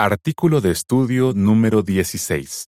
Artículo 0.00 0.60
de 0.60 0.70
estudio 0.70 1.32
número 1.34 1.82
16. 1.82 2.70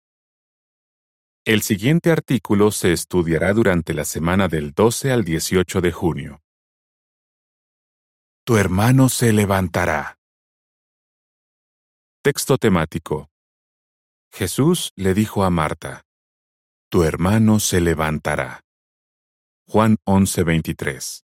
El 1.44 1.62
siguiente 1.64 2.12
artículo 2.12 2.72
se 2.72 2.94
estudiará 2.94 3.52
durante 3.52 3.94
la 3.94 4.06
semana 4.06 4.48
del 4.48 4.72
12 4.72 5.12
al 5.12 5.26
18 5.26 5.82
de 5.82 5.92
junio. 5.92 6.42
Tu 8.46 8.56
hermano 8.56 9.10
se 9.10 9.34
levantará. 9.34 10.16
Texto 12.24 12.58
temático. 12.58 13.28
Jesús 14.32 14.94
le 14.96 15.14
dijo 15.14 15.44
a 15.44 15.50
Marta, 15.50 16.04
Tu 16.90 17.04
hermano 17.04 17.60
se 17.60 17.82
levantará. 17.82 18.62
Juan 19.68 19.98
11:23. 20.06 21.26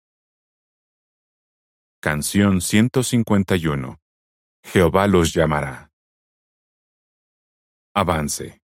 Canción 2.02 2.62
151. 2.62 4.03
Jehová 4.64 5.08
los 5.08 5.34
llamará. 5.34 5.92
Avance. 7.94 8.62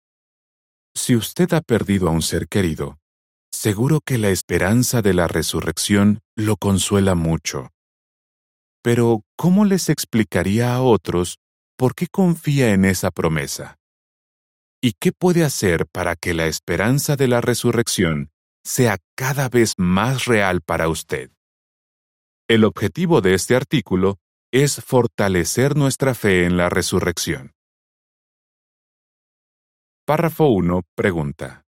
Si 0.94 1.16
usted 1.16 1.52
ha 1.54 1.62
perdido 1.62 2.08
a 2.10 2.12
un 2.12 2.22
ser 2.22 2.48
querido, 2.48 3.00
seguro 3.52 4.02
que 4.06 4.18
la 4.18 4.30
esperanza 4.30 5.02
de 5.02 5.14
la 5.14 5.28
resurrección 5.28 6.20
lo 6.36 6.58
consuela 6.58 7.16
mucho. 7.16 7.72
Pero, 8.84 9.24
¿cómo 9.36 9.66
les 9.66 9.90
explicaría 9.90 10.76
a 10.76 10.82
otros 10.82 11.40
por 11.76 11.96
qué 11.96 12.08
confía 12.08 12.74
en 12.74 12.86
esa 12.86 13.10
promesa? 13.10 13.78
¿Y 14.82 14.94
qué 15.00 15.12
puede 15.12 15.44
hacer 15.44 15.88
para 15.88 16.16
que 16.16 16.36
la 16.36 16.46
esperanza 16.46 17.16
de 17.16 17.28
la 17.28 17.42
resurrección 17.42 18.30
sea 18.64 19.00
cada 19.16 19.50
vez 19.50 19.74
más 19.78 20.26
real 20.26 20.62
para 20.62 20.88
usted? 20.88 21.32
El 22.48 22.64
objetivo 22.64 23.22
de 23.22 23.34
este 23.34 23.56
artículo 23.56 24.20
es 24.64 24.82
fortalecer 24.82 25.76
nuestra 25.76 26.16
fe 26.16 26.46
en 26.46 26.56
la 26.56 26.70
resurrección. 26.70 27.52
Párrafo 30.06 30.46
1. 30.46 30.84
Pregunta. 30.96 31.66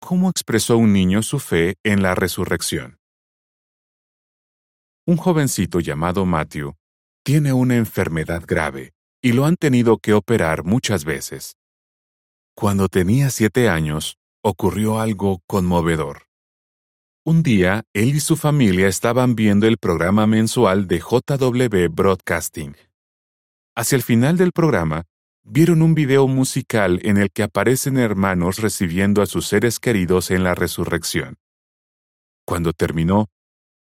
¿Cómo 0.00 0.30
expresó 0.30 0.78
un 0.78 0.92
niño 0.92 1.22
su 1.22 1.38
fe 1.38 1.76
en 1.84 2.02
la 2.02 2.16
resurrección? 2.16 2.98
Un 5.06 5.16
jovencito 5.16 5.78
llamado 5.78 6.26
Matthew 6.26 6.74
tiene 7.24 7.52
una 7.52 7.76
enfermedad 7.76 8.42
grave 8.44 8.90
y 9.22 9.32
lo 9.32 9.44
han 9.44 9.54
tenido 9.54 9.98
que 9.98 10.12
operar 10.12 10.64
muchas 10.64 11.04
veces. 11.04 11.54
Cuando 12.56 12.88
tenía 12.88 13.30
siete 13.30 13.68
años, 13.68 14.16
ocurrió 14.42 14.98
algo 14.98 15.40
conmovedor. 15.46 16.29
Un 17.22 17.42
día, 17.42 17.82
él 17.92 18.14
y 18.14 18.20
su 18.20 18.34
familia 18.34 18.88
estaban 18.88 19.34
viendo 19.34 19.66
el 19.66 19.76
programa 19.76 20.26
mensual 20.26 20.86
de 20.86 21.00
JW 21.00 21.88
Broadcasting. 21.90 22.74
Hacia 23.76 23.96
el 23.96 24.02
final 24.02 24.38
del 24.38 24.52
programa, 24.52 25.04
vieron 25.42 25.82
un 25.82 25.94
video 25.94 26.26
musical 26.28 26.98
en 27.02 27.18
el 27.18 27.30
que 27.30 27.42
aparecen 27.42 27.98
hermanos 27.98 28.58
recibiendo 28.58 29.20
a 29.20 29.26
sus 29.26 29.46
seres 29.46 29.78
queridos 29.78 30.30
en 30.30 30.44
la 30.44 30.54
resurrección. 30.54 31.36
Cuando 32.46 32.72
terminó, 32.72 33.28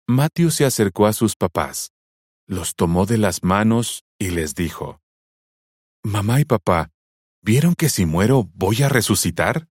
Matthew 0.08 0.52
se 0.52 0.66
acercó 0.66 1.08
a 1.08 1.14
sus 1.14 1.36
papás, 1.36 1.92
los 2.46 2.76
tomó 2.76 3.08
de 3.08 3.18
las 3.18 3.44
manos 3.44 4.04
y 4.20 4.30
les 4.30 4.54
dijo, 4.54 5.02
Mamá 6.04 6.40
y 6.40 6.46
papá, 6.46 6.92
¿vieron 7.42 7.74
que 7.74 7.90
si 7.90 8.06
muero 8.06 8.48
voy 8.54 8.84
a 8.84 8.90
resucitar? 8.90 9.70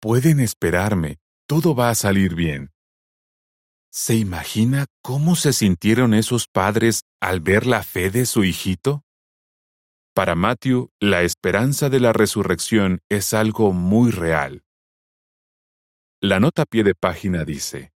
Pueden 0.00 0.40
esperarme, 0.40 1.18
todo 1.52 1.74
va 1.74 1.90
a 1.90 1.94
salir 1.94 2.34
bien. 2.34 2.70
¿Se 3.90 4.14
imagina 4.14 4.86
cómo 5.02 5.36
se 5.36 5.52
sintieron 5.52 6.14
esos 6.14 6.46
padres 6.48 7.02
al 7.20 7.40
ver 7.40 7.66
la 7.66 7.82
fe 7.82 8.10
de 8.10 8.24
su 8.24 8.42
hijito? 8.42 9.04
Para 10.14 10.34
Matthew, 10.34 10.88
la 10.98 11.20
esperanza 11.20 11.90
de 11.90 12.00
la 12.00 12.14
resurrección 12.14 13.00
es 13.10 13.34
algo 13.34 13.74
muy 13.74 14.12
real. 14.12 14.64
La 16.22 16.40
nota 16.40 16.62
a 16.62 16.64
pie 16.64 16.84
de 16.84 16.94
página 16.94 17.44
dice, 17.44 17.92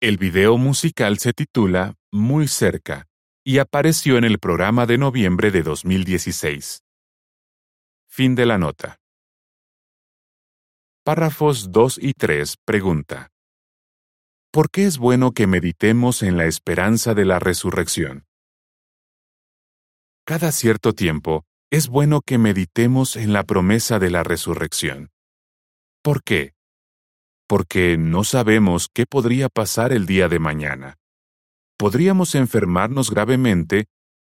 El 0.00 0.16
video 0.16 0.56
musical 0.56 1.18
se 1.18 1.32
titula 1.32 1.96
Muy 2.12 2.46
cerca 2.46 3.08
y 3.42 3.58
apareció 3.58 4.16
en 4.16 4.22
el 4.22 4.38
programa 4.38 4.86
de 4.86 4.96
noviembre 4.96 5.50
de 5.50 5.64
2016. 5.64 6.84
Fin 8.06 8.36
de 8.36 8.46
la 8.46 8.58
nota. 8.58 9.00
Párrafos 11.06 11.70
2 11.70 11.98
y 12.00 12.14
3 12.14 12.56
pregunta. 12.64 13.28
¿Por 14.50 14.70
qué 14.70 14.86
es 14.86 14.96
bueno 14.96 15.32
que 15.32 15.46
meditemos 15.46 16.22
en 16.22 16.38
la 16.38 16.46
esperanza 16.46 17.12
de 17.12 17.26
la 17.26 17.38
resurrección? 17.38 18.24
Cada 20.24 20.50
cierto 20.50 20.94
tiempo, 20.94 21.44
es 21.70 21.88
bueno 21.88 22.22
que 22.22 22.38
meditemos 22.38 23.16
en 23.16 23.34
la 23.34 23.42
promesa 23.42 23.98
de 23.98 24.08
la 24.08 24.22
resurrección. 24.22 25.10
¿Por 26.02 26.22
qué? 26.22 26.54
Porque 27.46 27.98
no 27.98 28.24
sabemos 28.24 28.88
qué 28.90 29.04
podría 29.04 29.50
pasar 29.50 29.92
el 29.92 30.06
día 30.06 30.30
de 30.30 30.38
mañana. 30.38 30.96
Podríamos 31.76 32.34
enfermarnos 32.34 33.10
gravemente 33.10 33.88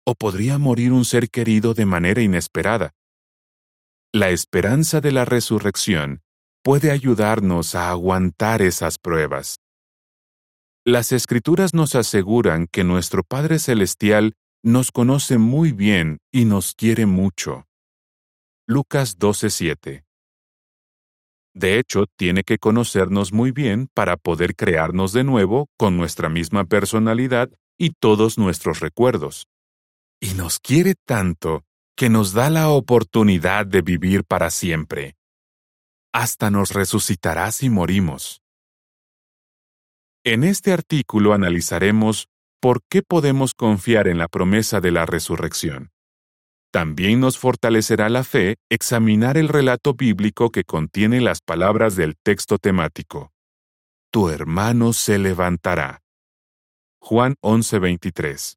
o 0.07 0.15
podría 0.15 0.57
morir 0.57 0.91
un 0.91 1.05
ser 1.05 1.29
querido 1.29 1.75
de 1.75 1.85
manera 1.85 2.23
inesperada. 2.23 2.95
La 4.11 4.31
esperanza 4.31 5.01
de 5.01 5.11
la 5.11 5.25
resurrección 5.25 6.22
puede 6.63 6.91
ayudarnos 6.91 7.75
a 7.75 7.89
aguantar 7.89 8.61
esas 8.61 8.97
pruebas. 8.97 9.59
Las 10.85 11.11
escrituras 11.11 11.73
nos 11.73 11.93
aseguran 11.93 12.67
que 12.71 12.85
nuestro 12.85 13.23
Padre 13.23 13.59
Celestial 13.59 14.33
nos 14.63 14.91
conoce 14.91 15.37
muy 15.37 15.73
bien 15.73 16.19
y 16.31 16.45
nos 16.45 16.73
quiere 16.73 17.05
mucho. 17.05 17.65
Lucas 18.65 19.17
12:7 19.19 20.03
De 21.53 21.79
hecho, 21.79 22.05
tiene 22.17 22.43
que 22.43 22.57
conocernos 22.57 23.33
muy 23.33 23.51
bien 23.51 23.87
para 23.93 24.15
poder 24.15 24.55
crearnos 24.55 25.11
de 25.11 25.25
nuevo 25.25 25.67
con 25.77 25.97
nuestra 25.97 26.29
misma 26.29 26.63
personalidad 26.63 27.49
y 27.77 27.91
todos 27.99 28.37
nuestros 28.37 28.79
recuerdos. 28.79 29.47
Y 30.21 30.33
nos 30.35 30.59
quiere 30.59 30.95
tanto 31.05 31.65
que 31.97 32.09
nos 32.09 32.31
da 32.31 32.49
la 32.49 32.69
oportunidad 32.69 33.65
de 33.65 33.81
vivir 33.81 34.23
para 34.23 34.49
siempre 34.49 35.17
hasta 36.13 36.51
nos 36.51 36.71
resucitará 36.71 37.51
si 37.51 37.69
morimos. 37.69 38.41
En 40.23 40.43
este 40.43 40.71
artículo 40.71 41.33
analizaremos 41.33 42.27
por 42.61 42.81
qué 42.89 43.01
podemos 43.01 43.53
confiar 43.53 44.07
en 44.07 44.17
la 44.17 44.29
promesa 44.29 44.79
de 44.79 44.91
la 44.91 45.05
resurrección. 45.05 45.89
También 46.71 47.19
nos 47.19 47.37
fortalecerá 47.37 48.09
la 48.09 48.23
fe 48.23 48.55
examinar 48.69 49.37
el 49.37 49.49
relato 49.49 49.93
bíblico 49.93 50.49
que 50.49 50.63
contiene 50.63 51.19
las 51.19 51.41
palabras 51.41 51.95
del 51.95 52.15
texto 52.23 52.57
temático. 52.57 53.31
Tu 54.11 54.29
hermano 54.29 54.93
se 54.93 55.17
levantará. 55.17 56.01
Juan 57.01 57.35
11:23. 57.41 58.55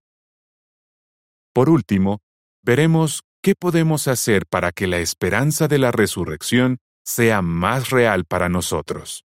Por 1.52 1.68
último, 1.68 2.20
veremos 2.62 3.22
qué 3.42 3.54
podemos 3.54 4.08
hacer 4.08 4.46
para 4.46 4.72
que 4.72 4.86
la 4.86 4.98
esperanza 4.98 5.68
de 5.68 5.78
la 5.78 5.90
resurrección 5.90 6.78
sea 7.06 7.40
más 7.40 7.90
real 7.90 8.24
para 8.24 8.48
nosotros. 8.48 9.24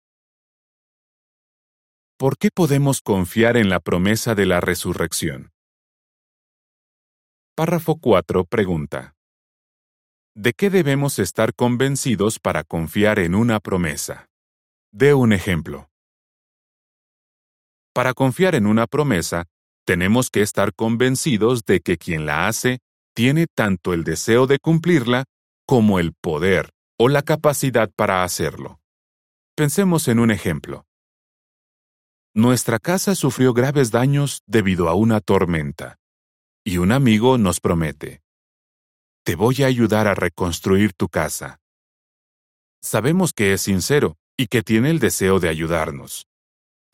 ¿Por 2.16 2.38
qué 2.38 2.50
podemos 2.54 3.00
confiar 3.00 3.56
en 3.56 3.68
la 3.68 3.80
promesa 3.80 4.36
de 4.36 4.46
la 4.46 4.60
resurrección? 4.60 5.50
Párrafo 7.56 7.98
4 7.98 8.44
pregunta. 8.44 9.14
¿De 10.34 10.52
qué 10.52 10.70
debemos 10.70 11.18
estar 11.18 11.54
convencidos 11.54 12.38
para 12.38 12.62
confiar 12.62 13.18
en 13.18 13.34
una 13.34 13.58
promesa? 13.58 14.26
De 14.92 15.14
un 15.14 15.32
ejemplo. 15.32 15.90
Para 17.92 18.14
confiar 18.14 18.54
en 18.54 18.66
una 18.66 18.86
promesa, 18.86 19.46
tenemos 19.84 20.30
que 20.30 20.40
estar 20.42 20.72
convencidos 20.74 21.64
de 21.64 21.80
que 21.80 21.98
quien 21.98 22.24
la 22.24 22.46
hace 22.46 22.78
tiene 23.14 23.46
tanto 23.52 23.92
el 23.92 24.04
deseo 24.04 24.46
de 24.46 24.58
cumplirla 24.58 25.24
como 25.66 25.98
el 25.98 26.14
poder, 26.14 26.70
o 27.04 27.08
la 27.08 27.22
capacidad 27.22 27.90
para 27.96 28.22
hacerlo. 28.22 28.78
Pensemos 29.56 30.06
en 30.06 30.20
un 30.20 30.30
ejemplo. 30.30 30.86
Nuestra 32.32 32.78
casa 32.78 33.16
sufrió 33.16 33.52
graves 33.52 33.90
daños 33.90 34.44
debido 34.46 34.88
a 34.88 34.94
una 34.94 35.20
tormenta, 35.20 35.98
y 36.64 36.76
un 36.76 36.92
amigo 36.92 37.38
nos 37.38 37.58
promete, 37.58 38.22
te 39.24 39.34
voy 39.34 39.64
a 39.64 39.66
ayudar 39.66 40.06
a 40.06 40.14
reconstruir 40.14 40.92
tu 40.92 41.08
casa. 41.08 41.58
Sabemos 42.80 43.32
que 43.32 43.52
es 43.52 43.62
sincero 43.62 44.16
y 44.36 44.46
que 44.46 44.62
tiene 44.62 44.90
el 44.90 45.00
deseo 45.00 45.40
de 45.40 45.48
ayudarnos. 45.48 46.28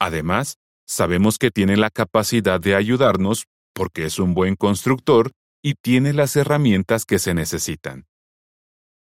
Además, 0.00 0.56
sabemos 0.86 1.36
que 1.36 1.50
tiene 1.50 1.76
la 1.76 1.90
capacidad 1.90 2.58
de 2.58 2.74
ayudarnos 2.74 3.44
porque 3.74 4.06
es 4.06 4.18
un 4.18 4.32
buen 4.32 4.56
constructor 4.56 5.32
y 5.62 5.74
tiene 5.74 6.14
las 6.14 6.34
herramientas 6.34 7.04
que 7.04 7.18
se 7.18 7.34
necesitan 7.34 8.06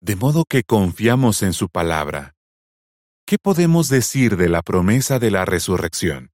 de 0.03 0.17
modo 0.17 0.45
que 0.45 0.65
confiamos 0.65 1.43
en 1.45 1.53
su 1.53 1.69
palabra. 1.69 2.35
¿Qué 3.25 3.39
podemos 3.39 3.89
decir 3.89 4.37
de 4.37 4.49
la 4.49 4.63
promesa 4.63 5.21
de 5.21 5.31
la 5.31 5.45
resurrección? 5.45 6.33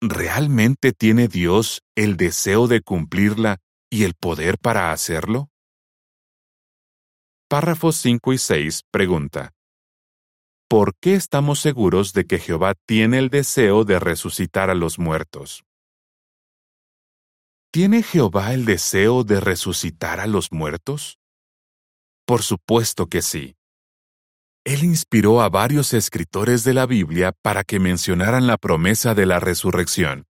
¿Realmente 0.00 0.92
tiene 0.92 1.26
Dios 1.26 1.82
el 1.96 2.16
deseo 2.16 2.68
de 2.68 2.80
cumplirla 2.80 3.58
y 3.90 4.04
el 4.04 4.14
poder 4.14 4.58
para 4.58 4.92
hacerlo? 4.92 5.50
Párrafos 7.48 7.96
5 7.96 8.32
y 8.32 8.38
6 8.38 8.82
pregunta. 8.92 9.50
¿Por 10.68 10.94
qué 11.00 11.14
estamos 11.14 11.58
seguros 11.58 12.12
de 12.12 12.26
que 12.26 12.38
Jehová 12.38 12.74
tiene 12.86 13.18
el 13.18 13.28
deseo 13.28 13.84
de 13.84 13.98
resucitar 13.98 14.70
a 14.70 14.74
los 14.74 15.00
muertos? 15.00 15.64
¿Tiene 17.72 18.04
Jehová 18.04 18.54
el 18.54 18.66
deseo 18.66 19.24
de 19.24 19.40
resucitar 19.40 20.20
a 20.20 20.28
los 20.28 20.52
muertos? 20.52 21.18
Por 22.26 22.42
supuesto 22.42 23.06
que 23.06 23.22
sí. 23.22 23.56
Él 24.64 24.84
inspiró 24.84 25.42
a 25.42 25.48
varios 25.48 25.92
escritores 25.92 26.62
de 26.62 26.72
la 26.72 26.86
Biblia 26.86 27.32
para 27.42 27.64
que 27.64 27.80
mencionaran 27.80 28.46
la 28.46 28.56
promesa 28.56 29.14
de 29.14 29.26
la 29.26 29.40
resurrección. 29.40 30.26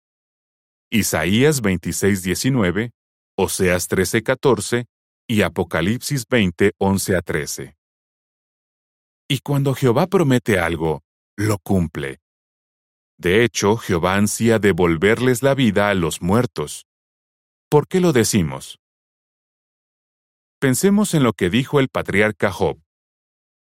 Isaías 0.91 1.63
26:19, 1.63 2.91
Oseas 3.37 3.89
13:14 3.89 4.87
y 5.29 5.43
Apocalipsis 5.43 6.27
20:11 6.29 7.17
a 7.17 7.23
13. 7.23 7.77
Y 9.29 9.41
cuando 9.41 9.75
Jehová 9.75 10.07
promete 10.07 10.59
algo, 10.59 11.03
lo 11.37 11.59
cumple. 11.59 12.19
De 13.19 13.45
hecho, 13.45 13.77
Jehová 13.77 14.17
ansía 14.17 14.59
devolverles 14.59 15.43
la 15.43 15.55
vida 15.55 15.89
a 15.89 15.95
los 15.95 16.21
muertos. 16.21 16.87
¿Por 17.69 17.89
qué 17.89 18.01
lo 18.01 18.13
decimos? 18.13 18.79
Pensemos 20.59 21.13
en 21.13 21.23
lo 21.23 21.35
que 21.35 21.51
dijo 21.51 21.81
el 21.81 21.89
patriarca 21.89 22.51
Job. 22.51 22.81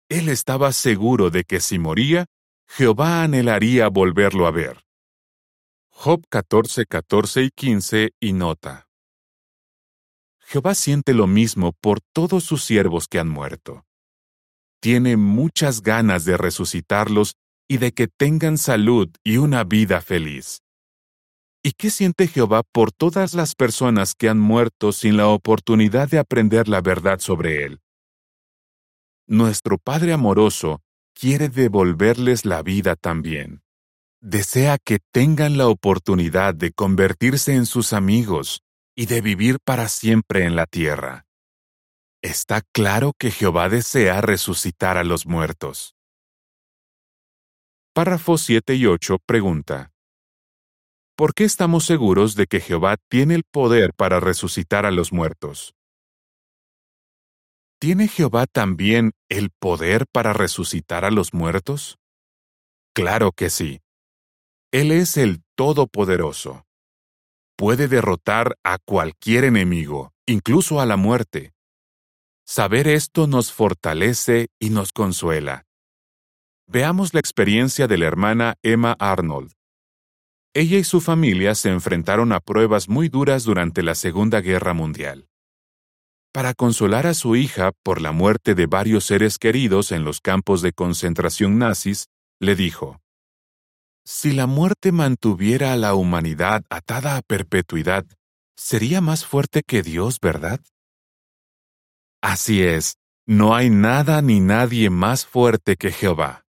Él 0.10 0.28
estaba 0.28 0.72
seguro 0.72 1.30
de 1.30 1.44
que 1.44 1.60
si 1.60 1.78
moría, 1.78 2.26
Jehová 2.68 3.22
anhelaría 3.22 3.88
volverlo 3.90 4.48
a 4.48 4.52
ver. 4.52 4.84
Job 5.92 6.26
14, 6.30 6.88
14 6.88 7.44
y 7.44 7.52
15 7.52 8.12
y 8.20 8.34
nota. 8.34 8.88
Jehová 10.40 10.74
siente 10.74 11.14
lo 11.14 11.28
mismo 11.28 11.74
por 11.74 12.00
todos 12.02 12.44
sus 12.44 12.64
siervos 12.64 13.08
que 13.08 13.20
han 13.20 13.30
muerto. 13.30 13.86
Tiene 14.82 15.16
muchas 15.16 15.84
ganas 15.84 16.26
de 16.26 16.38
resucitarlos 16.38 17.36
y 17.68 17.78
de 17.78 17.92
que 17.92 18.08
tengan 18.08 18.58
salud 18.58 19.10
y 19.24 19.38
una 19.38 19.64
vida 19.64 20.02
feliz. 20.02 20.64
¿Y 21.70 21.74
qué 21.74 21.92
siente 21.92 22.28
Jehová 22.28 22.64
por 22.64 22.92
todas 22.92 23.36
las 23.36 23.54
personas 23.54 24.16
que 24.16 24.28
han 24.28 24.40
muerto 24.40 24.92
sin 24.92 25.18
la 25.18 25.28
oportunidad 25.28 26.10
de 26.10 26.18
aprender 26.18 26.68
la 26.68 26.82
verdad 26.82 27.20
sobre 27.20 27.64
Él? 27.64 27.80
nuestro 29.28 29.78
Padre 29.78 30.14
amoroso 30.14 30.82
quiere 31.14 31.48
devolverles 31.48 32.44
la 32.44 32.64
vida 32.64 32.96
también. 32.96 33.62
Desea 34.20 34.80
que 34.84 34.98
tengan 35.12 35.60
la 35.60 35.68
oportunidad 35.68 36.56
de 36.56 36.72
convertirse 36.72 37.54
en 37.54 37.68
sus 37.68 37.94
amigos 37.94 38.64
y 38.96 39.06
de 39.06 39.22
vivir 39.22 39.60
para 39.64 39.90
siempre 39.90 40.46
en 40.46 40.56
la 40.56 40.66
tierra. 40.66 41.28
Está 42.24 42.64
claro 42.74 43.14
que 43.16 43.30
Jehová 43.30 43.70
desea 43.70 44.22
resucitar 44.22 44.98
a 44.98 45.04
los 45.04 45.28
muertos. 45.28 45.94
Párrafos 47.94 48.42
7 48.42 48.74
y 48.74 48.88
8 48.88 49.20
pregunta. 49.24 49.92
¿Por 51.20 51.34
qué 51.34 51.44
estamos 51.44 51.84
seguros 51.84 52.36
de 52.36 52.48
que 52.48 52.62
Jehová 52.62 52.96
tiene 53.10 53.36
el 53.36 53.44
poder 53.44 53.94
para 53.94 54.22
resucitar 54.22 54.86
a 54.86 54.92
los 54.92 55.12
muertos? 55.12 55.76
¿Tiene 57.78 58.08
Jehová 58.08 58.46
también 58.46 59.12
el 59.28 59.50
poder 59.50 60.06
para 60.14 60.32
resucitar 60.32 61.04
a 61.04 61.12
los 61.12 61.34
muertos? 61.34 61.98
Claro 62.96 63.34
que 63.34 63.50
sí. 63.50 63.82
Él 64.72 64.94
es 64.94 65.18
el 65.18 65.44
Todopoderoso. 65.58 66.64
Puede 67.58 67.90
derrotar 67.90 68.56
a 68.64 68.78
cualquier 68.78 69.44
enemigo, 69.44 70.14
incluso 70.26 70.80
a 70.80 70.86
la 70.86 70.96
muerte. 70.96 71.52
Saber 72.46 72.88
esto 72.88 73.28
nos 73.28 73.52
fortalece 73.52 74.48
y 74.58 74.70
nos 74.70 74.94
consuela. 74.94 75.66
Veamos 76.66 77.14
la 77.14 77.20
experiencia 77.20 77.88
de 77.88 77.98
la 77.98 78.06
hermana 78.06 78.56
Emma 78.64 78.96
Arnold. 79.00 79.59
Ella 80.54 80.80
y 80.80 80.84
su 80.84 81.00
familia 81.00 81.54
se 81.54 81.70
enfrentaron 81.70 82.32
a 82.32 82.40
pruebas 82.40 82.90
muy 82.90 83.08
duras 83.08 83.44
durante 83.44 83.84
la 83.84 83.94
Segunda 83.94 84.42
Guerra 84.42 84.74
Mundial. 84.74 85.28
Para 86.34 86.56
consolar 86.56 87.06
a 87.06 87.14
su 87.14 87.36
hija 87.36 87.72
por 87.84 88.02
la 88.02 88.12
muerte 88.12 88.56
de 88.56 88.66
varios 88.66 89.06
seres 89.06 89.38
queridos 89.38 89.92
en 89.92 90.04
los 90.04 90.22
campos 90.22 90.62
de 90.64 90.74
concentración 90.74 91.60
nazis, 91.60 92.08
le 92.40 92.56
dijo, 92.56 93.00
Si 94.06 94.32
la 94.32 94.48
muerte 94.48 94.92
mantuviera 94.92 95.74
a 95.74 95.78
la 95.78 95.94
humanidad 95.94 96.64
atada 96.70 97.18
a 97.18 97.22
perpetuidad, 97.22 98.06
sería 98.58 99.02
más 99.02 99.26
fuerte 99.26 99.62
que 99.62 99.84
Dios, 99.84 100.18
¿verdad? 100.20 100.60
Así 102.22 102.64
es, 102.64 102.96
no 103.28 103.56
hay 103.56 103.70
nada 103.70 104.24
ni 104.24 104.40
nadie 104.40 104.90
más 104.90 105.28
fuerte 105.28 105.78
que 105.78 105.92
Jehová. 105.92 106.44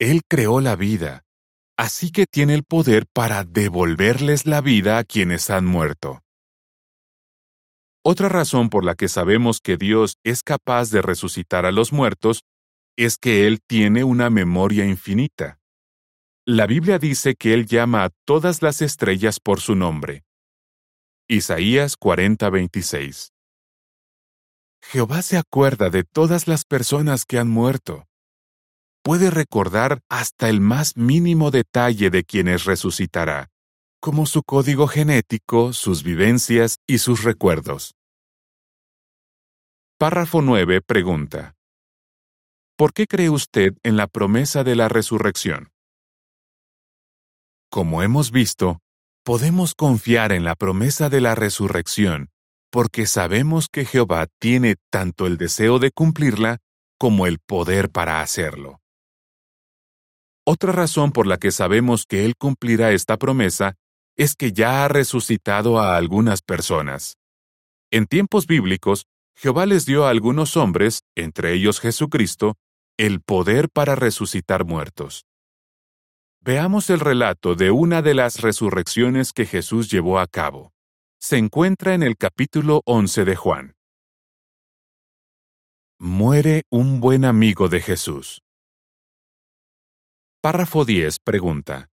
Él 0.00 0.22
creó 0.28 0.60
la 0.60 0.74
vida, 0.74 1.22
así 1.80 2.10
que 2.10 2.26
tiene 2.26 2.52
el 2.52 2.64
poder 2.64 3.06
para 3.06 3.42
devolverles 3.42 4.44
la 4.44 4.60
vida 4.60 4.98
a 4.98 5.04
quienes 5.04 5.48
han 5.48 5.64
muerto. 5.64 6.20
Otra 8.04 8.28
razón 8.28 8.68
por 8.68 8.84
la 8.84 8.94
que 8.94 9.08
sabemos 9.08 9.60
que 9.62 9.78
Dios 9.78 10.18
es 10.22 10.42
capaz 10.42 10.90
de 10.90 11.00
resucitar 11.00 11.64
a 11.64 11.72
los 11.72 11.90
muertos 11.90 12.42
es 12.98 13.16
que 13.16 13.46
Él 13.46 13.60
tiene 13.66 14.04
una 14.04 14.28
memoria 14.28 14.84
infinita. 14.84 15.58
La 16.44 16.66
Biblia 16.66 16.98
dice 16.98 17.34
que 17.34 17.54
Él 17.54 17.64
llama 17.64 18.04
a 18.04 18.10
todas 18.26 18.60
las 18.60 18.82
estrellas 18.82 19.40
por 19.40 19.62
su 19.62 19.74
nombre. 19.74 20.24
Isaías 21.28 21.96
40:26 21.98 23.30
Jehová 24.82 25.22
se 25.22 25.38
acuerda 25.38 25.88
de 25.88 26.04
todas 26.04 26.46
las 26.46 26.66
personas 26.66 27.24
que 27.24 27.38
han 27.38 27.48
muerto. 27.48 28.09
Puede 29.02 29.30
recordar 29.30 30.02
hasta 30.08 30.48
el 30.48 30.60
más 30.60 30.96
mínimo 30.96 31.50
detalle 31.50 32.10
de 32.10 32.24
quienes 32.24 32.64
resucitará 32.64 33.50
como 34.00 34.24
su 34.24 34.42
código 34.42 34.88
genético, 34.88 35.74
sus 35.74 36.02
vivencias 36.02 36.78
y 36.86 36.98
sus 36.98 37.22
recuerdos. 37.22 37.94
Párrafo 39.98 40.40
9 40.40 40.80
pregunta. 40.80 41.54
¿Por 42.76 42.94
qué 42.94 43.06
cree 43.06 43.28
usted 43.28 43.74
en 43.82 43.98
la 43.98 44.06
promesa 44.06 44.64
de 44.64 44.74
la 44.74 44.88
resurrección? 44.88 45.70
Como 47.70 48.02
hemos 48.02 48.30
visto, 48.30 48.80
podemos 49.22 49.74
confiar 49.74 50.32
en 50.32 50.44
la 50.44 50.54
promesa 50.54 51.10
de 51.10 51.20
la 51.20 51.34
resurrección 51.34 52.30
porque 52.70 53.06
sabemos 53.06 53.68
que 53.68 53.84
Jehová 53.84 54.28
tiene 54.38 54.76
tanto 54.90 55.26
el 55.26 55.36
deseo 55.36 55.78
de 55.78 55.90
cumplirla 55.90 56.58
como 56.98 57.26
el 57.26 57.38
poder 57.40 57.90
para 57.90 58.22
hacerlo. 58.22 58.79
Otra 60.52 60.72
razón 60.72 61.12
por 61.12 61.28
la 61.28 61.38
que 61.38 61.52
sabemos 61.52 62.06
que 62.06 62.24
Él 62.24 62.34
cumplirá 62.36 62.90
esta 62.90 63.16
promesa 63.18 63.76
es 64.16 64.34
que 64.34 64.50
ya 64.52 64.84
ha 64.84 64.88
resucitado 64.88 65.78
a 65.78 65.96
algunas 65.96 66.42
personas. 66.42 67.18
En 67.92 68.06
tiempos 68.06 68.48
bíblicos, 68.48 69.06
Jehová 69.36 69.64
les 69.64 69.86
dio 69.86 70.06
a 70.06 70.10
algunos 70.10 70.56
hombres, 70.56 71.02
entre 71.14 71.54
ellos 71.54 71.78
Jesucristo, 71.78 72.56
el 72.98 73.20
poder 73.20 73.68
para 73.72 73.94
resucitar 73.94 74.64
muertos. 74.64 75.24
Veamos 76.40 76.90
el 76.90 76.98
relato 76.98 77.54
de 77.54 77.70
una 77.70 78.02
de 78.02 78.14
las 78.14 78.40
resurrecciones 78.40 79.32
que 79.32 79.46
Jesús 79.46 79.88
llevó 79.88 80.18
a 80.18 80.26
cabo. 80.26 80.72
Se 81.20 81.38
encuentra 81.38 81.94
en 81.94 82.02
el 82.02 82.16
capítulo 82.16 82.82
11 82.86 83.24
de 83.24 83.36
Juan. 83.36 83.74
Muere 86.00 86.64
un 86.70 86.98
buen 86.98 87.24
amigo 87.24 87.68
de 87.68 87.80
Jesús. 87.80 88.42
Párrafo 90.42 90.86
10 90.86 91.18
pregunta. 91.18 91.90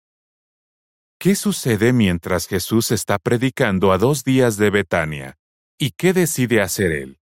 ¿Qué 1.20 1.34
sucede 1.34 1.94
mientras 1.94 2.46
Jesús 2.46 2.92
está 2.92 3.18
predicando 3.18 3.92
a 3.92 3.98
dos 3.98 4.24
días 4.24 4.58
de 4.58 4.70
Betania? 4.70 5.40
¿Y 5.80 5.94
qué 5.98 6.14
decide 6.14 6.62
hacer 6.62 6.92
él? 6.92 7.20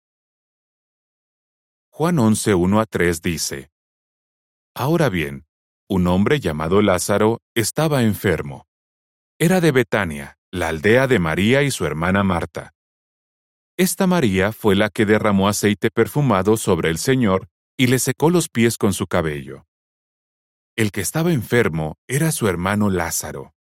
Juan 1.90 2.18
11, 2.18 2.52
1 2.52 2.80
a 2.80 2.84
3 2.84 3.22
dice, 3.22 3.70
Ahora 4.74 5.08
bien, 5.08 5.46
un 5.88 6.06
hombre 6.06 6.38
llamado 6.38 6.82
Lázaro 6.82 7.40
estaba 7.54 8.02
enfermo. 8.02 8.66
Era 9.38 9.62
de 9.62 9.72
Betania, 9.72 10.36
la 10.50 10.68
aldea 10.68 11.06
de 11.06 11.18
María 11.18 11.62
y 11.62 11.70
su 11.70 11.86
hermana 11.86 12.24
Marta. 12.24 12.74
Esta 13.78 14.06
María 14.06 14.52
fue 14.52 14.76
la 14.76 14.90
que 14.90 15.06
derramó 15.06 15.48
aceite 15.48 15.90
perfumado 15.90 16.58
sobre 16.58 16.90
el 16.90 16.98
Señor 16.98 17.48
y 17.78 17.86
le 17.86 18.00
secó 18.00 18.28
los 18.28 18.50
pies 18.50 18.76
con 18.76 18.92
su 18.92 19.06
cabello. 19.06 19.66
El 20.76 20.92
que 20.92 21.00
estaba 21.00 21.32
enfermo 21.32 21.96
era 22.06 22.30
su 22.32 22.48
hermano 22.48 22.90
Lázaro. 22.90 23.54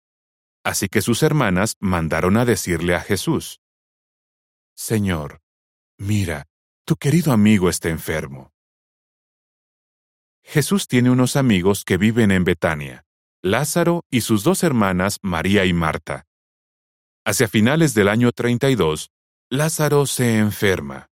Así 0.64 0.88
que 0.88 1.02
sus 1.02 1.22
hermanas 1.22 1.76
mandaron 1.78 2.38
a 2.38 2.46
decirle 2.46 2.94
a 2.94 3.00
Jesús, 3.00 3.60
Señor, 4.74 5.42
mira, 5.98 6.46
tu 6.86 6.96
querido 6.96 7.32
amigo 7.32 7.68
está 7.68 7.90
enfermo. 7.90 8.50
Jesús 10.42 10.88
tiene 10.88 11.10
unos 11.10 11.36
amigos 11.36 11.84
que 11.84 11.98
viven 11.98 12.30
en 12.30 12.44
Betania, 12.44 13.04
Lázaro 13.42 14.04
y 14.10 14.22
sus 14.22 14.42
dos 14.42 14.62
hermanas, 14.62 15.18
María 15.20 15.66
y 15.66 15.74
Marta. 15.74 16.24
Hacia 17.26 17.46
finales 17.46 17.92
del 17.92 18.08
año 18.08 18.32
32, 18.32 19.10
Lázaro 19.50 20.06
se 20.06 20.38
enferma. 20.38 21.10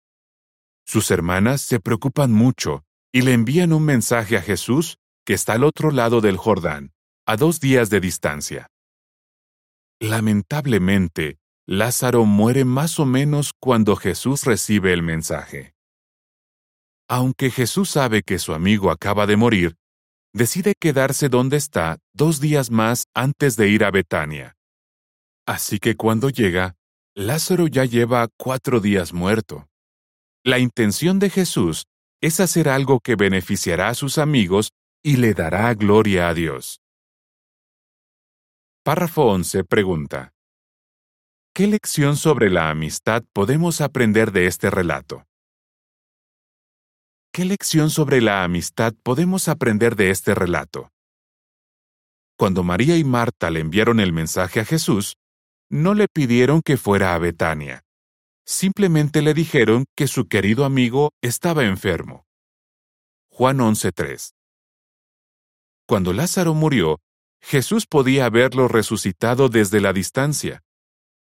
Sus 0.85 1.11
hermanas 1.11 1.61
se 1.61 1.79
preocupan 1.79 2.31
mucho 2.31 2.83
y 3.11 3.21
le 3.21 3.33
envían 3.33 3.73
un 3.73 3.85
mensaje 3.85 4.37
a 4.37 4.41
Jesús 4.41 4.97
que 5.25 5.33
está 5.33 5.53
al 5.53 5.63
otro 5.63 5.91
lado 5.91 6.21
del 6.21 6.37
Jordán, 6.37 6.91
a 7.25 7.37
dos 7.37 7.59
días 7.59 7.89
de 7.89 7.99
distancia. 7.99 8.67
Lamentablemente, 9.99 11.37
Lázaro 11.65 12.25
muere 12.25 12.65
más 12.65 12.99
o 12.99 13.05
menos 13.05 13.53
cuando 13.59 13.95
Jesús 13.95 14.43
recibe 14.43 14.91
el 14.91 15.01
mensaje. 15.01 15.73
Aunque 17.07 17.51
Jesús 17.51 17.89
sabe 17.89 18.21
que 18.23 18.39
su 18.39 18.53
amigo 18.53 18.91
acaba 18.91 19.25
de 19.25 19.37
morir, 19.37 19.77
decide 20.33 20.73
quedarse 20.77 21.29
donde 21.29 21.57
está 21.57 21.99
dos 22.13 22.41
días 22.41 22.69
más 22.71 23.05
antes 23.13 23.55
de 23.55 23.69
ir 23.69 23.83
a 23.83 23.91
Betania. 23.91 24.55
Así 25.45 25.79
que 25.79 25.95
cuando 25.95 26.29
llega, 26.29 26.75
Lázaro 27.15 27.67
ya 27.67 27.85
lleva 27.85 28.27
cuatro 28.37 28.79
días 28.79 29.13
muerto. 29.13 29.67
La 30.43 30.59
intención 30.59 31.19
de 31.19 31.29
Jesús 31.29 31.85
es 32.21 32.39
hacer 32.39 32.67
algo 32.67 32.99
que 32.99 33.15
beneficiará 33.15 33.89
a 33.89 33.93
sus 33.93 34.17
amigos 34.17 34.71
y 35.05 35.17
le 35.17 35.33
dará 35.33 35.73
gloria 35.73 36.29
a 36.29 36.33
Dios. 36.33 36.79
Párrafo 38.83 39.23
11 39.25 39.65
pregunta. 39.65 40.31
¿Qué 41.53 41.67
lección 41.67 42.15
sobre 42.15 42.49
la 42.49 42.69
amistad 42.69 43.23
podemos 43.33 43.81
aprender 43.81 44.31
de 44.31 44.47
este 44.47 44.69
relato? 44.69 45.25
¿Qué 47.33 47.43
lección 47.43 47.89
sobre 47.89 48.21
la 48.21 48.45
amistad 48.45 48.93
podemos 49.03 49.49
aprender 49.49 49.97
de 49.97 50.09
este 50.09 50.33
relato? 50.35 50.89
Cuando 52.37 52.63
María 52.63 52.97
y 52.97 53.03
Marta 53.03 53.49
le 53.49 53.59
enviaron 53.59 53.99
el 53.99 54.13
mensaje 54.13 54.61
a 54.61 54.65
Jesús, 54.65 55.17
no 55.69 55.95
le 55.95 56.07
pidieron 56.07 56.61
que 56.61 56.77
fuera 56.77 57.13
a 57.13 57.17
Betania. 57.17 57.83
Simplemente 58.45 59.21
le 59.21 59.33
dijeron 59.33 59.83
que 59.97 60.07
su 60.07 60.27
querido 60.27 60.63
amigo 60.63 61.11
estaba 61.21 61.65
enfermo. 61.65 62.25
Juan 63.29 63.57
11.3 63.57 64.33
Cuando 65.85 66.13
Lázaro 66.13 66.53
murió, 66.53 67.01
Jesús 67.41 67.85
podía 67.87 68.25
haberlo 68.25 68.67
resucitado 68.67 69.49
desde 69.49 69.81
la 69.81 69.91
distancia, 69.91 70.63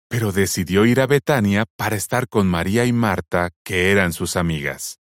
pero 0.09 0.33
decidió 0.33 0.87
ir 0.87 1.01
a 1.01 1.07
Betania 1.07 1.67
para 1.77 1.97
estar 1.97 2.27
con 2.29 2.47
María 2.47 2.87
y 2.87 2.93
Marta, 2.93 3.51
que 3.63 3.93
eran 3.93 4.13
sus 4.15 4.37
amigas. 4.37 4.99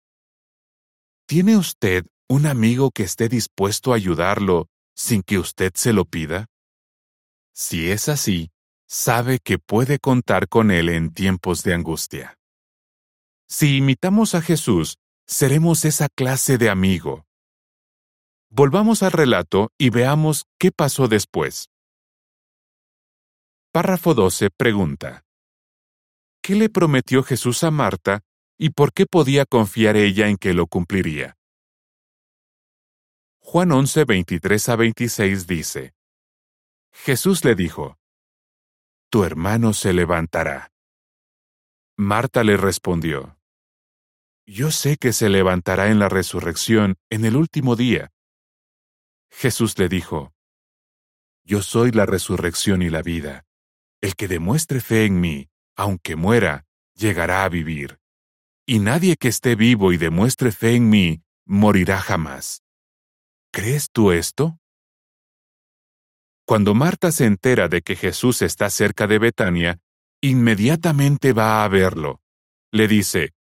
¿Tiene 1.26 1.56
usted 1.56 2.04
un 2.28 2.46
amigo 2.46 2.90
que 2.90 3.04
esté 3.04 3.28
dispuesto 3.28 3.92
a 3.92 3.96
ayudarlo 3.96 4.68
sin 4.94 5.22
que 5.22 5.38
usted 5.38 5.72
se 5.74 5.92
lo 5.92 6.04
pida? 6.04 6.46
Si 7.54 7.90
es 7.90 8.08
así, 8.08 8.50
sabe 8.86 9.38
que 9.38 9.58
puede 9.58 9.98
contar 9.98 10.48
con 10.48 10.70
él 10.70 10.90
en 10.90 11.14
tiempos 11.14 11.62
de 11.62 11.72
angustia. 11.72 12.36
Si 13.48 13.76
imitamos 13.76 14.34
a 14.34 14.42
Jesús, 14.42 14.98
seremos 15.26 15.84
esa 15.84 16.08
clase 16.14 16.58
de 16.58 16.68
amigo 16.68 17.25
Volvamos 18.50 19.02
al 19.02 19.12
relato 19.12 19.72
y 19.76 19.90
veamos 19.90 20.44
qué 20.58 20.70
pasó 20.70 21.08
después. 21.08 21.68
Párrafo 23.72 24.14
12 24.14 24.50
pregunta. 24.56 25.24
¿Qué 26.42 26.54
le 26.54 26.68
prometió 26.70 27.22
Jesús 27.24 27.64
a 27.64 27.70
Marta 27.70 28.22
y 28.56 28.70
por 28.70 28.92
qué 28.92 29.04
podía 29.06 29.44
confiar 29.44 29.96
ella 29.96 30.28
en 30.28 30.36
que 30.36 30.54
lo 30.54 30.68
cumpliría? 30.68 31.36
Juan 33.40 33.72
11, 33.72 34.04
23 34.04 34.68
a 34.68 34.76
26 34.76 35.46
dice, 35.46 35.94
Jesús 36.92 37.44
le 37.44 37.54
dijo, 37.54 37.98
Tu 39.10 39.24
hermano 39.24 39.72
se 39.72 39.92
levantará. 39.92 40.72
Marta 41.96 42.44
le 42.44 42.56
respondió, 42.56 43.38
Yo 44.46 44.70
sé 44.70 44.96
que 44.96 45.12
se 45.12 45.28
levantará 45.28 45.88
en 45.88 45.98
la 45.98 46.08
resurrección 46.08 46.96
en 47.10 47.24
el 47.24 47.36
último 47.36 47.76
día. 47.76 48.12
Jesús 49.30 49.78
le 49.78 49.88
dijo, 49.88 50.32
Yo 51.44 51.62
soy 51.62 51.90
la 51.90 52.06
resurrección 52.06 52.82
y 52.82 52.90
la 52.90 53.02
vida. 53.02 53.44
El 54.00 54.14
que 54.14 54.28
demuestre 54.28 54.80
fe 54.80 55.04
en 55.04 55.20
mí, 55.20 55.48
aunque 55.74 56.16
muera, 56.16 56.66
llegará 56.94 57.44
a 57.44 57.48
vivir. 57.48 57.98
Y 58.66 58.78
nadie 58.78 59.16
que 59.16 59.28
esté 59.28 59.54
vivo 59.54 59.92
y 59.92 59.96
demuestre 59.96 60.52
fe 60.52 60.74
en 60.74 60.88
mí, 60.88 61.22
morirá 61.44 62.00
jamás. 62.00 62.62
¿Crees 63.52 63.90
tú 63.90 64.12
esto? 64.12 64.58
Cuando 66.44 66.74
Marta 66.74 67.10
se 67.10 67.24
entera 67.24 67.68
de 67.68 67.82
que 67.82 67.96
Jesús 67.96 68.42
está 68.42 68.70
cerca 68.70 69.06
de 69.06 69.18
Betania, 69.18 69.80
inmediatamente 70.20 71.32
va 71.32 71.64
a 71.64 71.68
verlo. 71.68 72.20
Le 72.70 72.88
dice, 72.88 73.34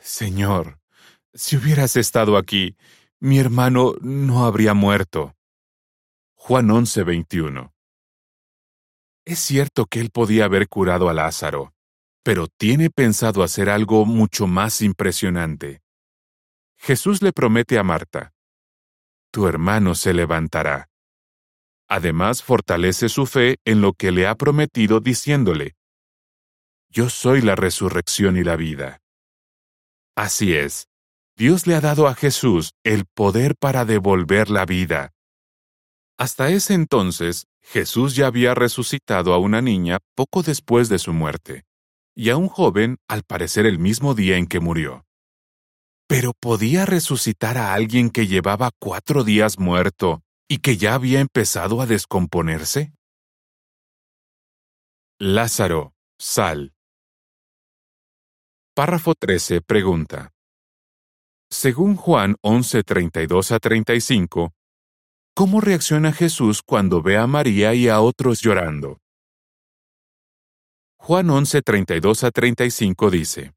Señor, 0.00 0.78
si 1.34 1.56
hubieras 1.56 1.96
estado 1.96 2.36
aquí, 2.36 2.76
mi 3.26 3.40
hermano 3.40 3.94
no 4.02 4.46
habría 4.46 4.72
muerto. 4.72 5.34
Juan 6.36 6.68
11:21 6.68 7.72
Es 9.24 9.40
cierto 9.40 9.86
que 9.86 9.98
él 9.98 10.10
podía 10.10 10.44
haber 10.44 10.68
curado 10.68 11.08
a 11.08 11.12
Lázaro, 11.12 11.74
pero 12.22 12.46
tiene 12.46 12.88
pensado 12.88 13.42
hacer 13.42 13.68
algo 13.68 14.06
mucho 14.06 14.46
más 14.46 14.80
impresionante. 14.80 15.82
Jesús 16.78 17.20
le 17.20 17.32
promete 17.32 17.80
a 17.80 17.82
Marta, 17.82 18.32
Tu 19.32 19.48
hermano 19.48 19.96
se 19.96 20.14
levantará. 20.14 20.88
Además, 21.88 22.44
fortalece 22.44 23.08
su 23.08 23.26
fe 23.26 23.56
en 23.64 23.80
lo 23.80 23.92
que 23.92 24.12
le 24.12 24.28
ha 24.28 24.36
prometido 24.36 25.00
diciéndole, 25.00 25.74
Yo 26.90 27.08
soy 27.08 27.40
la 27.40 27.56
resurrección 27.56 28.36
y 28.36 28.44
la 28.44 28.54
vida. 28.54 29.00
Así 30.14 30.54
es, 30.54 30.88
Dios 31.38 31.66
le 31.66 31.74
ha 31.74 31.82
dado 31.82 32.06
a 32.06 32.14
Jesús 32.14 32.72
el 32.82 33.04
poder 33.04 33.56
para 33.56 33.84
devolver 33.84 34.48
la 34.48 34.64
vida. 34.64 35.12
Hasta 36.18 36.48
ese 36.48 36.72
entonces, 36.72 37.46
Jesús 37.62 38.16
ya 38.16 38.28
había 38.28 38.54
resucitado 38.54 39.34
a 39.34 39.38
una 39.38 39.60
niña 39.60 39.98
poco 40.14 40.42
después 40.42 40.88
de 40.88 40.98
su 40.98 41.12
muerte, 41.12 41.64
y 42.14 42.30
a 42.30 42.38
un 42.38 42.48
joven 42.48 42.96
al 43.06 43.22
parecer 43.22 43.66
el 43.66 43.78
mismo 43.78 44.14
día 44.14 44.38
en 44.38 44.46
que 44.46 44.60
murió. 44.60 45.04
Pero 46.08 46.32
¿podía 46.32 46.86
resucitar 46.86 47.58
a 47.58 47.74
alguien 47.74 48.08
que 48.08 48.26
llevaba 48.26 48.70
cuatro 48.78 49.22
días 49.22 49.58
muerto 49.58 50.22
y 50.48 50.58
que 50.58 50.78
ya 50.78 50.94
había 50.94 51.20
empezado 51.20 51.82
a 51.82 51.86
descomponerse? 51.86 52.94
Lázaro, 55.18 55.92
sal. 56.18 56.72
Párrafo 58.74 59.14
13 59.14 59.60
pregunta. 59.60 60.35
Según 61.66 61.96
Juan 61.96 62.36
11:32 62.42 63.50
a 63.50 63.58
35, 63.58 64.54
¿cómo 65.34 65.60
reacciona 65.60 66.12
Jesús 66.12 66.62
cuando 66.62 67.02
ve 67.02 67.16
a 67.16 67.26
María 67.26 67.74
y 67.74 67.88
a 67.88 68.00
otros 68.00 68.40
llorando? 68.40 69.00
Juan 70.96 71.26
11:32 71.26 72.22
a 72.22 72.30
35 72.30 73.10
dice, 73.10 73.52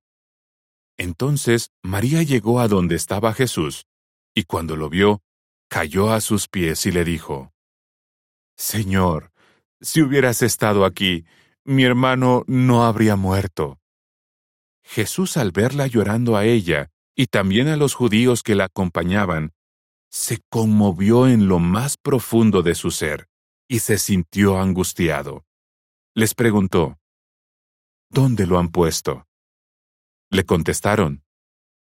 Entonces 0.98 1.70
María 1.84 2.24
llegó 2.24 2.60
a 2.60 2.68
donde 2.68 2.96
estaba 2.96 3.32
Jesús, 3.32 3.86
y 4.34 4.46
cuando 4.46 4.76
lo 4.76 4.90
vio, 4.90 5.22
cayó 5.70 6.12
a 6.12 6.20
sus 6.20 6.48
pies 6.48 6.88
y 6.88 6.92
le 6.92 7.04
dijo, 7.04 7.54
Señor, 8.58 9.32
si 9.82 10.02
hubieras 10.02 10.42
estado 10.42 10.84
aquí, 10.84 11.26
mi 11.64 11.84
hermano 11.84 12.44
no 12.48 12.86
habría 12.86 13.16
muerto. 13.16 13.78
Jesús 14.84 15.38
al 15.38 15.52
verla 15.52 15.86
llorando 15.86 16.38
a 16.38 16.46
ella, 16.46 16.90
y 17.20 17.28
también 17.28 17.68
a 17.68 17.76
los 17.76 17.96
judíos 17.96 18.44
que 18.44 18.56
la 18.56 18.64
acompañaban, 18.64 19.52
se 20.10 20.40
conmovió 20.50 21.28
en 21.28 21.50
lo 21.50 21.60
más 21.60 21.98
profundo 21.98 22.62
de 22.62 22.76
su 22.76 22.92
ser 22.92 23.28
y 23.68 23.80
se 23.80 23.98
sintió 23.98 24.58
angustiado. 24.58 25.44
Les 26.16 26.34
preguntó, 26.34 26.98
¿Dónde 28.10 28.48
lo 28.48 28.58
han 28.58 28.70
puesto? 28.70 29.28
Le 30.30 30.46
contestaron, 30.46 31.26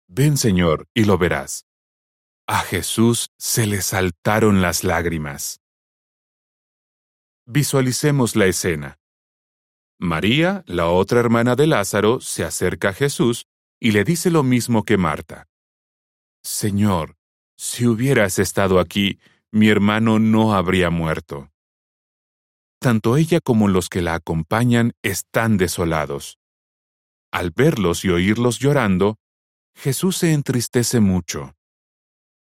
Ven, 0.07 0.37
Señor, 0.37 0.87
y 0.95 1.07
lo 1.07 1.19
verás. 1.19 1.67
A 2.47 2.61
Jesús 2.61 3.31
se 3.37 3.67
le 3.67 3.83
saltaron 3.83 4.63
las 4.63 4.85
lágrimas. 4.85 5.61
Visualicemos 7.47 8.37
la 8.37 8.47
escena. 8.47 9.01
María, 9.99 10.63
la 10.67 10.87
otra 10.87 11.19
hermana 11.19 11.57
de 11.57 11.67
Lázaro, 11.67 12.21
se 12.21 12.45
acerca 12.45 12.91
a 12.91 12.93
Jesús 12.93 13.49
y 13.81 13.93
le 13.93 14.05
dice 14.05 14.31
lo 14.31 14.43
mismo 14.43 14.85
que 14.85 14.97
Marta. 14.97 15.49
Señor, 16.43 17.17
si 17.57 17.87
hubieras 17.87 18.39
estado 18.39 18.81
aquí, 18.81 19.19
mi 19.51 19.69
hermano 19.69 20.19
no 20.19 20.55
habría 20.55 20.91
muerto. 20.91 21.51
Tanto 22.81 23.17
ella 23.17 23.41
como 23.41 23.69
los 23.69 23.89
que 23.89 24.03
la 24.03 24.15
acompañan 24.15 24.93
están 25.03 25.57
desolados. 25.57 26.39
Al 27.33 27.51
verlos 27.51 28.05
y 28.05 28.11
oírlos 28.11 28.59
llorando, 28.59 29.17
Jesús 29.75 30.19
se 30.19 30.33
entristece 30.33 31.01
mucho. 31.01 31.55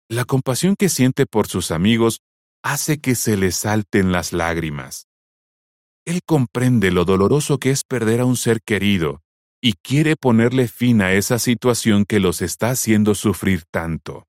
La 0.09 0.25
compasión 0.25 0.75
que 0.77 0.89
siente 0.89 1.25
por 1.25 1.47
sus 1.47 1.71
amigos 1.71 2.21
hace 2.63 2.99
que 2.99 3.15
se 3.15 3.35
le 3.35 3.51
salten 3.51 4.11
las 4.11 4.31
lágrimas. 4.31 5.07
Él 6.05 6.21
comprende 6.25 6.91
lo 6.91 7.03
doloroso 7.03 7.57
que 7.57 7.71
es 7.71 7.83
perder 7.83 8.21
a 8.21 8.25
un 8.25 8.37
ser 8.37 8.61
querido 8.61 9.23
y 9.61 9.73
quiere 9.73 10.15
ponerle 10.15 10.67
fin 10.67 11.01
a 11.01 11.13
esa 11.13 11.39
situación 11.39 12.05
que 12.05 12.19
los 12.19 12.41
está 12.41 12.69
haciendo 12.69 13.15
sufrir 13.15 13.63
tanto. 13.71 14.27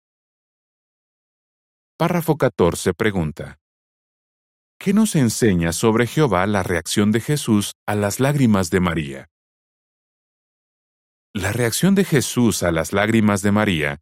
Párrafo 1.97 2.37
14 2.37 2.95
pregunta. 2.95 3.59
¿Qué 4.79 4.93
nos 4.93 5.17
enseña 5.17 5.73
sobre 5.73 6.07
Jehová 6.07 6.47
la 6.47 6.63
reacción 6.63 7.11
de 7.11 7.21
Jesús 7.21 7.73
a 7.87 7.97
las 7.97 8.21
lágrimas 8.21 8.71
de 8.71 8.81
María? 8.81 9.29
La 11.35 11.53
reacción 11.53 11.95
de 11.95 12.05
Jesús 12.05 12.63
a 12.63 12.71
las 12.71 12.93
lágrimas 12.93 13.43
de 13.43 13.53
María 13.53 14.01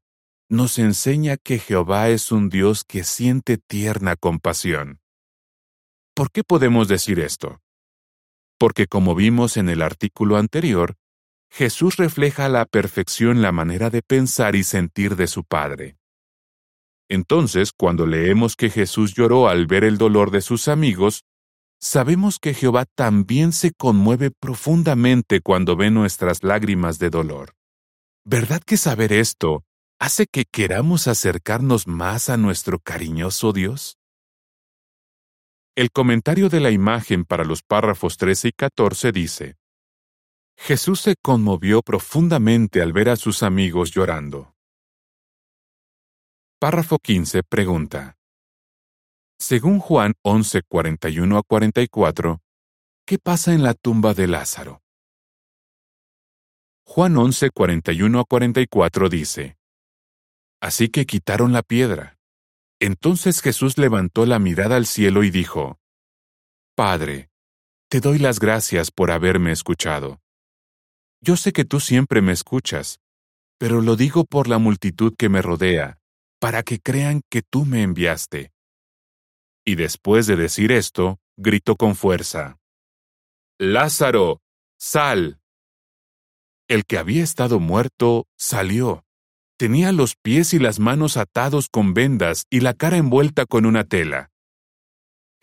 nos 0.49 0.79
enseña 0.79 1.37
que 1.39 1.59
Jehová 1.59 2.09
es 2.11 2.31
un 2.31 2.51
Dios 2.51 2.85
que 2.85 3.03
siente 3.03 3.59
tierna 3.59 4.17
compasión. 4.17 5.01
¿Por 6.15 6.31
qué 6.31 6.45
podemos 6.45 6.89
decir 6.89 7.19
esto? 7.19 7.61
Porque 8.59 8.87
como 8.87 9.15
vimos 9.15 9.57
en 9.57 9.69
el 9.69 9.83
artículo 9.83 10.37
anterior, 10.37 10.97
Jesús 11.51 11.97
refleja 11.97 12.47
a 12.47 12.49
la 12.49 12.65
perfección 12.67 13.43
la 13.43 13.53
manera 13.53 13.91
de 13.91 14.03
pensar 14.03 14.57
y 14.57 14.65
sentir 14.65 15.17
de 15.17 15.27
su 15.27 15.45
Padre. 15.45 15.97
Entonces, 17.09 17.73
cuando 17.73 18.07
leemos 18.07 18.57
que 18.57 18.69
Jesús 18.69 19.15
lloró 19.15 19.49
al 19.49 19.67
ver 19.67 19.85
el 19.85 19.97
dolor 19.97 20.31
de 20.31 20.41
sus 20.41 20.69
amigos, 20.69 21.25
sabemos 21.81 22.39
que 22.39 22.53
Jehová 22.53 22.85
también 22.95 23.53
se 23.53 23.73
conmueve 23.73 24.31
profundamente 24.31 25.41
cuando 25.41 25.77
ve 25.77 25.91
nuestras 25.91 26.43
lágrimas 26.43 26.99
de 26.99 27.11
dolor. 27.11 27.55
¿Verdad 28.25 28.61
que 28.65 28.77
saber 28.77 29.13
esto 29.13 29.65
hace 30.01 30.27
que 30.27 30.45
queramos 30.45 31.07
acercarnos 31.07 31.87
más 31.87 32.29
a 32.29 32.37
nuestro 32.37 32.81
cariñoso 32.81 33.53
Dios? 33.53 33.99
El 35.77 35.91
comentario 35.93 36.49
de 36.49 36.59
la 36.59 36.71
imagen 36.71 37.25
para 37.25 37.45
los 37.45 37.63
párrafos 37.63 38.17
13 38.17 38.49
y 38.49 38.53
14 38.53 39.13
dice, 39.13 39.57
Jesús 40.57 41.01
se 41.01 41.17
conmovió 41.17 41.83
profundamente 41.83 42.83
al 42.83 42.93
ver 42.93 43.11
a 43.11 43.17
sus 43.17 43.43
amigos 43.43 43.91
llorando. 43.93 44.55
Párrafo 46.59 46.99
15 46.99 47.43
pregunta. 47.43 48.17
Según 49.39 49.79
Juan 49.79 50.15
11, 50.23 50.63
41 50.67 51.39
a 51.39 51.43
44, 51.43 52.41
¿qué 53.05 53.19
pasa 53.19 53.53
en 53.53 53.63
la 53.63 53.75
tumba 53.75 54.15
de 54.15 54.27
Lázaro? 54.27 54.83
Juan 56.85 57.17
11, 57.17 57.51
41 57.51 58.21
a 58.21 58.25
44 58.25 59.09
dice, 59.11 59.59
Así 60.61 60.89
que 60.89 61.05
quitaron 61.05 61.53
la 61.53 61.63
piedra. 61.63 62.19
Entonces 62.81 63.43
Jesús 63.43 63.77
levantó 63.77 64.25
la 64.25 64.39
mirada 64.39 64.77
al 64.77 64.87
cielo 64.87 65.23
y 65.23 65.31
dijo, 65.31 65.79
Padre, 66.75 67.31
te 67.89 68.01
doy 68.01 68.19
las 68.19 68.41
gracias 68.41 68.91
por 68.91 69.11
haberme 69.11 69.53
escuchado. 69.53 70.21
Yo 71.27 71.37
sé 71.37 71.53
que 71.53 71.65
tú 71.65 71.81
siempre 71.81 72.23
me 72.23 72.31
escuchas, 72.31 73.01
pero 73.59 73.81
lo 73.81 73.97
digo 73.97 74.27
por 74.27 74.47
la 74.47 74.59
multitud 74.59 75.13
que 75.19 75.29
me 75.29 75.43
rodea, 75.43 75.99
para 76.39 76.63
que 76.63 76.79
crean 76.79 77.23
que 77.29 77.43
tú 77.43 77.65
me 77.65 77.83
enviaste. 77.83 78.53
Y 79.65 79.75
después 79.75 80.29
de 80.29 80.37
decir 80.37 80.71
esto, 80.71 81.19
gritó 81.37 81.75
con 81.75 81.97
fuerza, 81.97 82.61
Lázaro, 83.59 84.41
sal. 84.79 85.41
El 86.69 86.87
que 86.87 86.97
había 86.97 87.25
estado 87.25 87.59
muerto 87.59 88.29
salió. 88.39 89.05
Tenía 89.59 89.91
los 89.91 90.15
pies 90.15 90.55
y 90.55 90.61
las 90.61 90.79
manos 90.79 91.17
atados 91.17 91.69
con 91.69 91.93
vendas 91.93 92.45
y 92.51 92.61
la 92.61 92.73
cara 92.75 92.99
envuelta 92.99 93.47
con 93.47 93.67
una 93.67 93.83
tela. 93.83 94.31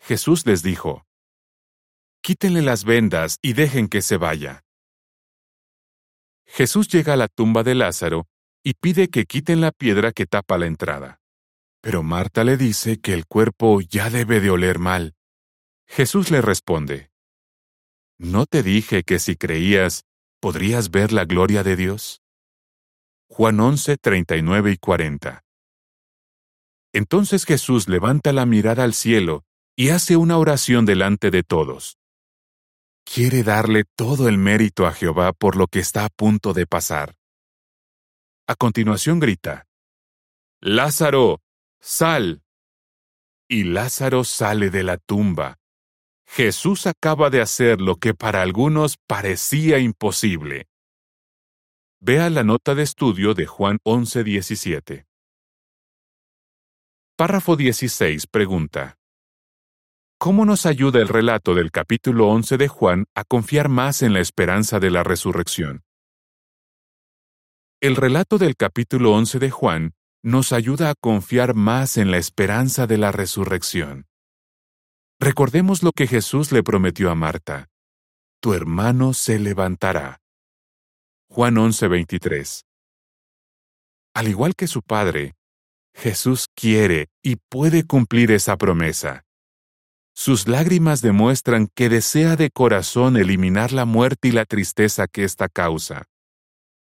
Jesús 0.00 0.46
les 0.46 0.62
dijo, 0.62 1.04
Quítenle 2.22 2.62
las 2.62 2.84
vendas 2.84 3.36
y 3.42 3.52
dejen 3.52 3.88
que 3.88 4.00
se 4.00 4.16
vaya. 4.16 4.63
Jesús 6.46 6.88
llega 6.88 7.14
a 7.14 7.16
la 7.16 7.28
tumba 7.28 7.62
de 7.62 7.74
Lázaro 7.74 8.26
y 8.62 8.74
pide 8.74 9.08
que 9.08 9.26
quiten 9.26 9.60
la 9.60 9.72
piedra 9.72 10.12
que 10.12 10.26
tapa 10.26 10.58
la 10.58 10.66
entrada. 10.66 11.20
Pero 11.80 12.02
Marta 12.02 12.44
le 12.44 12.56
dice 12.56 12.98
que 13.00 13.12
el 13.12 13.26
cuerpo 13.26 13.80
ya 13.80 14.10
debe 14.10 14.40
de 14.40 14.50
oler 14.50 14.78
mal. 14.78 15.14
Jesús 15.86 16.30
le 16.30 16.40
responde, 16.40 17.10
¿No 18.18 18.46
te 18.46 18.62
dije 18.62 19.02
que 19.02 19.18
si 19.18 19.36
creías 19.36 20.04
podrías 20.40 20.90
ver 20.90 21.12
la 21.12 21.24
gloria 21.24 21.62
de 21.62 21.76
Dios? 21.76 22.22
Juan 23.28 23.60
11, 23.60 23.96
39 23.96 24.72
y 24.72 24.76
40. 24.76 25.42
Entonces 26.92 27.44
Jesús 27.44 27.88
levanta 27.88 28.32
la 28.32 28.46
mirada 28.46 28.84
al 28.84 28.94
cielo 28.94 29.44
y 29.76 29.88
hace 29.88 30.16
una 30.16 30.38
oración 30.38 30.86
delante 30.86 31.30
de 31.30 31.42
todos 31.42 31.98
quiere 33.04 33.42
darle 33.42 33.84
todo 33.84 34.28
el 34.28 34.38
mérito 34.38 34.86
a 34.86 34.92
Jehová 34.92 35.32
por 35.32 35.56
lo 35.56 35.66
que 35.66 35.78
está 35.78 36.04
a 36.04 36.08
punto 36.08 36.52
de 36.52 36.66
pasar. 36.66 37.14
A 38.46 38.54
continuación 38.54 39.20
grita, 39.20 39.66
Lázaro, 40.66 41.42
sal. 41.78 42.42
Y 43.46 43.64
Lázaro 43.64 44.24
sale 44.24 44.70
de 44.70 44.82
la 44.82 44.96
tumba. 44.96 45.58
Jesús 46.26 46.86
acaba 46.86 47.28
de 47.28 47.42
hacer 47.42 47.82
lo 47.82 47.96
que 47.96 48.14
para 48.14 48.40
algunos 48.40 48.96
parecía 49.06 49.78
imposible. 49.78 50.68
Vea 52.00 52.30
la 52.30 52.44
nota 52.44 52.74
de 52.74 52.82
estudio 52.82 53.34
de 53.34 53.44
Juan 53.44 53.78
11:17. 53.84 55.04
Párrafo 57.14 57.56
16 57.56 58.26
pregunta. 58.26 58.96
¿Cómo 60.18 60.44
nos 60.44 60.64
ayuda 60.64 61.00
el 61.00 61.08
relato 61.08 61.54
del 61.54 61.70
capítulo 61.70 62.28
11 62.28 62.56
de 62.56 62.68
Juan 62.68 63.04
a 63.14 63.24
confiar 63.24 63.68
más 63.68 64.00
en 64.00 64.12
la 64.14 64.20
esperanza 64.20 64.80
de 64.80 64.90
la 64.90 65.02
resurrección? 65.02 65.82
El 67.80 67.96
relato 67.96 68.38
del 68.38 68.56
capítulo 68.56 69.12
11 69.12 69.38
de 69.38 69.50
Juan 69.50 69.92
nos 70.22 70.52
ayuda 70.52 70.88
a 70.88 70.94
confiar 70.94 71.54
más 71.54 71.98
en 71.98 72.10
la 72.10 72.16
esperanza 72.16 72.86
de 72.86 72.96
la 72.96 73.12
resurrección. 73.12 74.06
Recordemos 75.20 75.82
lo 75.82 75.92
que 75.92 76.06
Jesús 76.06 76.52
le 76.52 76.62
prometió 76.62 77.10
a 77.10 77.14
Marta. 77.14 77.68
Tu 78.40 78.54
hermano 78.54 79.12
se 79.12 79.38
levantará. 79.38 80.20
Juan 81.28 81.56
11:23. 81.58 82.62
Al 84.14 84.28
igual 84.28 84.54
que 84.54 84.68
su 84.68 84.80
Padre, 84.80 85.34
Jesús 85.92 86.46
quiere 86.54 87.08
y 87.22 87.36
puede 87.36 87.84
cumplir 87.86 88.30
esa 88.30 88.56
promesa. 88.56 89.24
Sus 90.16 90.46
lágrimas 90.46 91.02
demuestran 91.02 91.68
que 91.74 91.88
desea 91.88 92.36
de 92.36 92.50
corazón 92.50 93.16
eliminar 93.16 93.72
la 93.72 93.84
muerte 93.84 94.28
y 94.28 94.30
la 94.30 94.44
tristeza 94.44 95.08
que 95.08 95.24
esta 95.24 95.48
causa. 95.48 96.04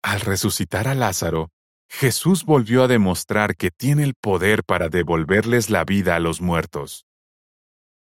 Al 0.02 0.20
resucitar 0.20 0.86
a 0.86 0.94
Lázaro, 0.94 1.48
Jesús 1.88 2.44
volvió 2.44 2.82
a 2.82 2.88
demostrar 2.88 3.56
que 3.56 3.70
tiene 3.70 4.02
el 4.02 4.14
poder 4.14 4.64
para 4.64 4.90
devolverles 4.90 5.70
la 5.70 5.84
vida 5.84 6.14
a 6.14 6.20
los 6.20 6.42
muertos. 6.42 7.06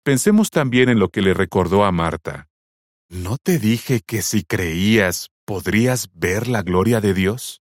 Pensemos 0.02 0.50
también 0.50 0.88
en 0.88 0.98
lo 0.98 1.08
que 1.08 1.22
le 1.22 1.34
recordó 1.34 1.84
a 1.84 1.92
Marta. 1.92 2.48
¿No 3.08 3.36
te 3.38 3.60
dije 3.60 4.00
que 4.04 4.22
si 4.22 4.42
creías 4.42 5.30
podrías 5.44 6.10
ver 6.14 6.48
la 6.48 6.62
gloria 6.62 7.00
de 7.00 7.14
Dios? 7.14 7.62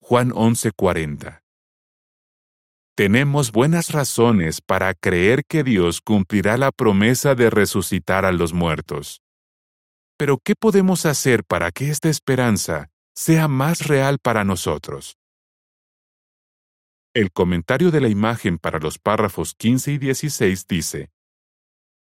Juan 0.00 0.30
11:40 0.30 1.39
tenemos 3.00 3.50
buenas 3.50 3.92
razones 3.92 4.60
para 4.60 4.92
creer 4.92 5.46
que 5.48 5.64
Dios 5.64 6.02
cumplirá 6.02 6.58
la 6.58 6.70
promesa 6.70 7.34
de 7.34 7.48
resucitar 7.48 8.26
a 8.26 8.30
los 8.30 8.52
muertos. 8.52 9.22
Pero 10.18 10.36
¿qué 10.36 10.54
podemos 10.54 11.06
hacer 11.06 11.42
para 11.44 11.70
que 11.70 11.88
esta 11.88 12.10
esperanza 12.10 12.90
sea 13.14 13.48
más 13.48 13.86
real 13.86 14.18
para 14.22 14.44
nosotros? 14.44 15.16
El 17.14 17.32
comentario 17.32 17.90
de 17.90 18.02
la 18.02 18.08
imagen 18.08 18.58
para 18.58 18.78
los 18.78 18.98
párrafos 18.98 19.54
15 19.54 19.92
y 19.92 19.96
16 19.96 20.66
dice, 20.66 21.08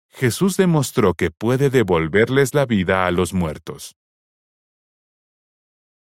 Jesús 0.10 0.58
demostró 0.58 1.13
que 1.13 1.30
puede 1.30 1.69
devolverles 1.69 2.56
la 2.56 2.65
vida 2.65 3.06
a 3.06 3.12
los 3.12 3.32
muertos. 3.32 3.95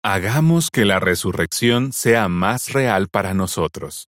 Hagamos 0.05 0.71
que 0.71 0.85
la 0.85 1.01
resurrección 1.01 1.93
sea 1.93 2.29
más 2.29 2.73
real 2.73 3.09
para 3.09 3.35
nosotros. 3.35 4.09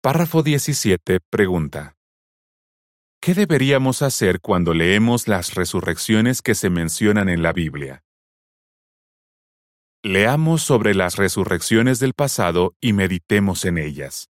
Párrafo 0.00 0.44
17 0.44 1.18
pregunta. 1.28 1.96
¿Qué 3.20 3.34
deberíamos 3.34 4.00
hacer 4.02 4.40
cuando 4.40 4.72
leemos 4.72 5.26
las 5.26 5.54
resurrecciones 5.54 6.40
que 6.40 6.54
se 6.54 6.70
mencionan 6.70 7.28
en 7.28 7.42
la 7.42 7.52
Biblia? 7.52 8.04
Leamos 10.04 10.62
sobre 10.62 10.94
las 10.94 11.16
resurrecciones 11.16 11.98
del 11.98 12.14
pasado 12.14 12.76
y 12.80 12.92
meditemos 12.92 13.64
en 13.64 13.76
ellas. 13.76 14.28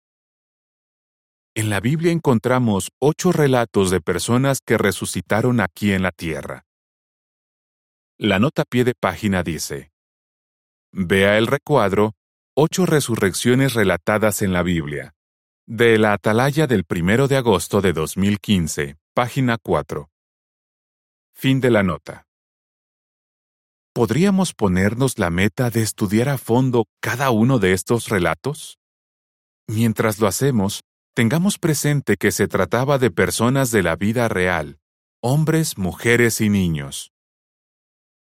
En 1.53 1.69
la 1.69 1.81
Biblia 1.81 2.13
encontramos 2.13 2.87
ocho 3.01 3.33
relatos 3.33 3.91
de 3.91 3.99
personas 3.99 4.59
que 4.65 4.77
resucitaron 4.77 5.59
aquí 5.59 5.91
en 5.91 6.01
la 6.01 6.11
tierra. 6.11 6.63
La 8.17 8.39
nota 8.39 8.63
pie 8.63 8.85
de 8.85 8.93
página 8.97 9.43
dice, 9.43 9.91
Vea 10.93 11.37
el 11.37 11.45
recuadro, 11.45 12.13
ocho 12.55 12.85
resurrecciones 12.85 13.73
relatadas 13.73 14.41
en 14.41 14.53
la 14.53 14.63
Biblia. 14.63 15.16
De 15.69 15.97
la 15.97 16.13
Atalaya 16.13 16.65
del 16.65 16.85
1 16.89 17.27
de 17.27 17.35
agosto 17.35 17.81
de 17.81 17.91
2015, 17.91 18.95
página 19.13 19.57
4. 19.61 20.09
Fin 21.33 21.59
de 21.59 21.69
la 21.69 21.83
nota. 21.83 22.25
¿podríamos 23.91 24.53
ponernos 24.53 25.19
la 25.19 25.29
meta 25.29 25.69
de 25.69 25.81
estudiar 25.81 26.29
a 26.29 26.37
fondo 26.37 26.85
cada 27.01 27.31
uno 27.31 27.59
de 27.59 27.73
estos 27.73 28.07
relatos? 28.07 28.77
Mientras 29.67 30.19
lo 30.19 30.27
hacemos, 30.27 30.83
tengamos 31.13 31.57
presente 31.57 32.15
que 32.15 32.31
se 32.31 32.47
trataba 32.47 32.97
de 32.97 33.11
personas 33.11 33.69
de 33.71 33.83
la 33.83 33.97
vida 33.97 34.29
real, 34.29 34.77
hombres, 35.21 35.77
mujeres 35.77 36.39
y 36.39 36.47
niños. 36.47 37.11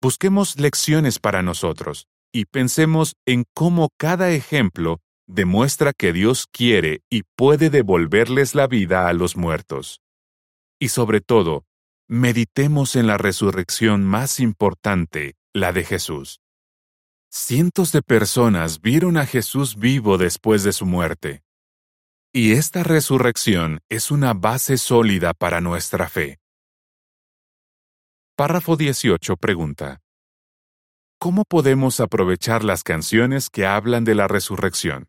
Busquemos 0.01 0.59
lecciones 0.59 1.19
para 1.19 1.43
nosotros 1.43 2.07
y 2.33 2.47
pensemos 2.47 3.17
en 3.27 3.45
cómo 3.53 3.91
cada 3.99 4.31
ejemplo 4.31 5.01
demuestra 5.27 5.93
que 5.93 6.13
Dios 6.13 6.47
quiere 6.51 7.03
y 7.11 7.23
puede 7.37 7.71
devolverles 7.71 8.55
la 8.55 8.67
vida 8.67 9.09
a 9.09 9.13
los 9.13 9.37
muertos. 9.37 10.01
Y 10.79 10.89
sobre 10.89 11.21
todo, 11.21 11.65
meditemos 12.09 12.97
en 12.97 13.07
la 13.07 13.17
resurrección 13.17 14.05
más 14.05 14.41
importante, 14.41 15.37
la 15.53 15.73
de 15.73 15.85
Jesús. 15.85 16.41
Cientos 17.31 17.91
de 17.93 18.03
personas 18.03 18.81
vieron 18.81 19.17
a 19.17 19.27
Jesús 19.27 19.77
vivo 19.77 20.19
después 20.19 20.63
de 20.63 20.73
su 20.73 20.87
muerte. 20.87 21.43
Y 22.33 22.53
esta 22.53 22.83
resurrección 22.83 23.81
es 23.89 24.11
una 24.11 24.35
base 24.35 24.77
sólida 24.77 25.35
para 25.35 25.61
nuestra 25.61 26.09
fe. 26.09 26.39
Párrafo 28.37 28.77
18 28.77 29.37
pregunta. 29.37 30.01
¿Cómo 31.19 31.45
podemos 31.45 32.01
aprovechar 32.01 32.65
las 32.65 32.83
canciones 32.83 33.49
que 33.49 33.65
hablan 33.65 34.05
de 34.05 34.17
la 34.17 34.27
resurrección? 34.29 35.09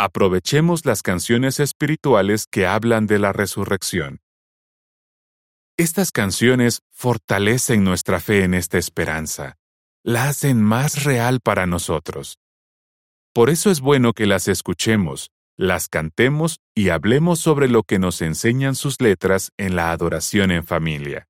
Aprovechemos 0.00 0.86
las 0.86 1.02
canciones 1.02 1.58
espirituales 1.58 2.46
que 2.46 2.68
hablan 2.68 3.08
de 3.08 3.18
la 3.18 3.32
resurrección. 3.32 4.20
Estas 5.76 6.12
canciones 6.12 6.82
fortalecen 6.92 7.82
nuestra 7.82 8.20
fe 8.20 8.44
en 8.44 8.54
esta 8.54 8.78
esperanza, 8.78 9.56
la 10.04 10.28
hacen 10.28 10.62
más 10.62 11.02
real 11.02 11.40
para 11.42 11.66
nosotros. 11.66 12.38
Por 13.34 13.50
eso 13.50 13.72
es 13.72 13.80
bueno 13.80 14.12
que 14.12 14.26
las 14.26 14.46
escuchemos, 14.46 15.32
las 15.56 15.88
cantemos 15.88 16.60
y 16.76 16.90
hablemos 16.90 17.40
sobre 17.40 17.66
lo 17.66 17.82
que 17.82 17.98
nos 17.98 18.22
enseñan 18.22 18.76
sus 18.76 19.00
letras 19.00 19.50
en 19.56 19.74
la 19.74 19.90
adoración 19.90 20.52
en 20.52 20.64
familia. 20.64 21.26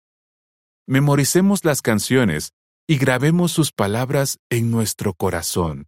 Memoricemos 0.87 1.64
las 1.64 1.81
canciones 1.81 2.52
y 2.87 2.98
grabemos 2.98 3.50
sus 3.50 3.72
palabras 3.72 4.38
en 4.50 4.70
nuestro 4.70 5.14
corazón. 5.14 5.87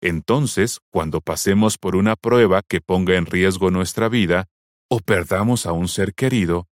Entonces, 0.00 0.80
cuando 0.90 1.20
pasemos 1.20 1.76
por 1.76 1.94
una 1.94 2.16
prueba 2.16 2.62
que 2.66 2.80
ponga 2.80 3.16
en 3.16 3.26
riesgo 3.26 3.70
nuestra 3.70 4.08
vida 4.08 4.46
o 4.88 5.00
perdamos 5.00 5.66
a 5.66 5.72
un 5.72 5.88
ser 5.88 6.14
querido, 6.14 6.68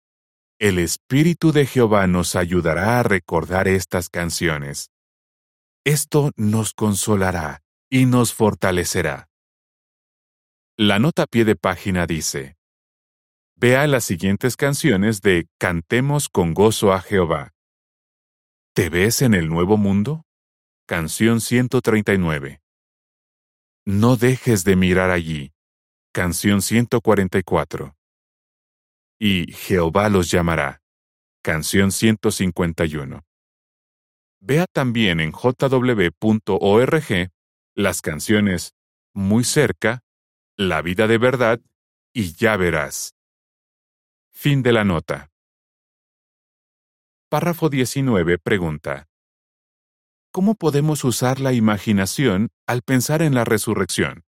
el 0.58 0.78
Espíritu 0.78 1.52
de 1.52 1.66
Jehová 1.66 2.06
nos 2.06 2.36
ayudará 2.36 2.98
a 2.98 3.02
recordar 3.02 3.68
estas 3.68 4.08
canciones. 4.08 4.90
Esto 5.84 6.30
nos 6.36 6.72
consolará 6.72 7.62
y 7.90 8.06
nos 8.06 8.32
fortalecerá. 8.32 9.28
La 10.78 10.98
nota 10.98 11.24
a 11.24 11.26
pie 11.26 11.44
de 11.44 11.56
página 11.56 12.06
dice, 12.06 12.56
Vea 13.56 13.86
las 13.86 14.04
siguientes 14.04 14.56
canciones 14.56 15.22
de 15.22 15.48
Cantemos 15.58 16.28
con 16.28 16.54
gozo 16.54 16.92
a 16.92 17.00
Jehová. 17.00 17.54
¿Te 18.74 18.90
ves 18.90 19.22
en 19.22 19.32
el 19.32 19.48
nuevo 19.48 19.78
mundo? 19.78 20.26
Canción 20.86 21.40
139. 21.40 22.60
No 23.88 24.16
dejes 24.16 24.64
de 24.64 24.74
mirar 24.74 25.10
allí. 25.10 25.52
Canción 26.12 26.60
144. 26.60 27.94
Y 29.20 29.52
Jehová 29.52 30.08
los 30.08 30.28
llamará. 30.28 30.82
Canción 31.40 31.92
151. 31.92 33.24
Vea 34.40 34.66
también 34.66 35.20
en 35.20 35.30
jw.org 35.30 36.10
las 37.76 38.02
canciones 38.02 38.74
Muy 39.14 39.44
cerca, 39.44 40.02
La 40.56 40.82
vida 40.82 41.06
de 41.06 41.18
verdad 41.18 41.60
y 42.12 42.32
Ya 42.32 42.56
verás. 42.56 43.14
Fin 44.32 44.64
de 44.64 44.72
la 44.72 44.82
nota. 44.82 45.30
Párrafo 47.28 47.68
19 47.68 48.38
pregunta. 48.38 49.06
¿Cómo 50.36 50.54
podemos 50.54 51.02
usar 51.04 51.40
la 51.40 51.54
imaginación 51.54 52.50
al 52.66 52.82
pensar 52.82 53.22
en 53.22 53.34
la 53.34 53.46
resurrección? 53.46 54.26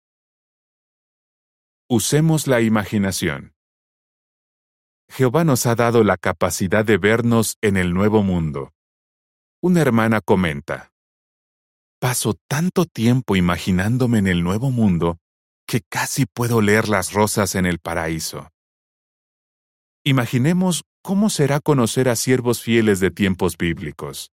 Usemos 1.87 2.47
la 2.47 2.59
imaginación. 2.61 3.53
Jehová 5.11 5.43
nos 5.43 5.67
ha 5.67 5.75
dado 5.75 6.03
la 6.03 6.17
capacidad 6.17 6.83
de 6.83 6.97
vernos 6.97 7.59
en 7.61 7.77
el 7.77 7.93
nuevo 7.93 8.23
mundo. 8.23 8.73
Una 9.61 9.81
hermana 9.81 10.21
comenta, 10.21 10.91
Paso 11.99 12.33
tanto 12.47 12.85
tiempo 12.85 13.35
imaginándome 13.35 14.17
en 14.17 14.25
el 14.25 14.43
nuevo 14.43 14.71
mundo 14.71 15.19
que 15.67 15.81
casi 15.87 16.25
puedo 16.25 16.61
leer 16.61 16.89
las 16.89 17.13
rosas 17.13 17.53
en 17.53 17.67
el 17.67 17.77
paraíso. 17.77 18.49
Imaginemos 20.03 20.81
cómo 21.03 21.29
será 21.29 21.59
conocer 21.59 22.09
a 22.09 22.15
siervos 22.15 22.63
fieles 22.63 22.99
de 23.01 23.11
tiempos 23.11 23.55
bíblicos. 23.55 24.31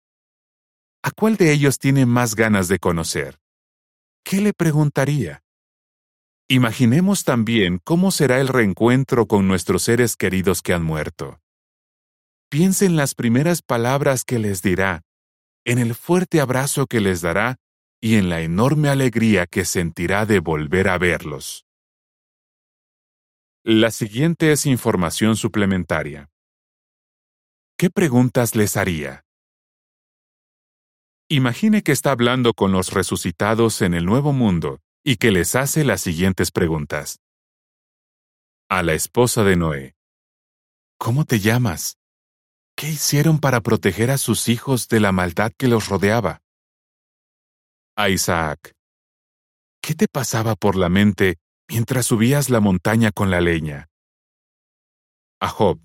¿A 1.06 1.10
cuál 1.10 1.36
de 1.36 1.52
ellos 1.52 1.78
tiene 1.78 2.06
más 2.06 2.34
ganas 2.34 2.66
de 2.66 2.78
conocer? 2.78 3.38
¿Qué 4.24 4.40
le 4.40 4.54
preguntaría? 4.54 5.42
Imaginemos 6.48 7.24
también 7.24 7.78
cómo 7.84 8.10
será 8.10 8.40
el 8.40 8.48
reencuentro 8.48 9.26
con 9.26 9.46
nuestros 9.46 9.82
seres 9.82 10.16
queridos 10.16 10.62
que 10.62 10.72
han 10.72 10.82
muerto. 10.82 11.42
Piensen 12.48 12.92
en 12.92 12.96
las 12.96 13.14
primeras 13.14 13.60
palabras 13.60 14.24
que 14.24 14.38
les 14.38 14.62
dirá, 14.62 15.02
en 15.66 15.78
el 15.78 15.94
fuerte 15.94 16.40
abrazo 16.40 16.86
que 16.86 17.00
les 17.02 17.20
dará 17.20 17.56
y 18.00 18.14
en 18.14 18.30
la 18.30 18.40
enorme 18.40 18.88
alegría 18.88 19.44
que 19.44 19.66
sentirá 19.66 20.24
de 20.24 20.38
volver 20.38 20.88
a 20.88 20.96
verlos. 20.96 21.66
La 23.62 23.90
siguiente 23.90 24.52
es 24.52 24.64
información 24.64 25.36
suplementaria. 25.36 26.30
¿Qué 27.76 27.90
preguntas 27.90 28.54
les 28.54 28.78
haría? 28.78 29.24
Imagine 31.30 31.82
que 31.82 31.92
está 31.92 32.10
hablando 32.10 32.52
con 32.52 32.70
los 32.72 32.92
resucitados 32.92 33.80
en 33.80 33.94
el 33.94 34.04
nuevo 34.04 34.34
mundo 34.34 34.80
y 35.02 35.16
que 35.16 35.30
les 35.30 35.54
hace 35.54 35.82
las 35.82 36.02
siguientes 36.02 36.50
preguntas. 36.50 37.18
A 38.68 38.82
la 38.82 38.92
esposa 38.92 39.42
de 39.42 39.56
Noé. 39.56 39.94
¿Cómo 40.98 41.24
te 41.24 41.40
llamas? 41.40 41.96
¿Qué 42.76 42.90
hicieron 42.90 43.38
para 43.38 43.62
proteger 43.62 44.10
a 44.10 44.18
sus 44.18 44.48
hijos 44.50 44.88
de 44.88 45.00
la 45.00 45.12
maldad 45.12 45.50
que 45.56 45.66
los 45.66 45.88
rodeaba? 45.88 46.42
A 47.96 48.10
Isaac. 48.10 48.74
¿Qué 49.80 49.94
te 49.94 50.08
pasaba 50.08 50.56
por 50.56 50.76
la 50.76 50.90
mente 50.90 51.38
mientras 51.68 52.04
subías 52.04 52.50
la 52.50 52.60
montaña 52.60 53.12
con 53.12 53.30
la 53.30 53.40
leña? 53.40 53.88
A 55.40 55.48
Job. 55.48 55.80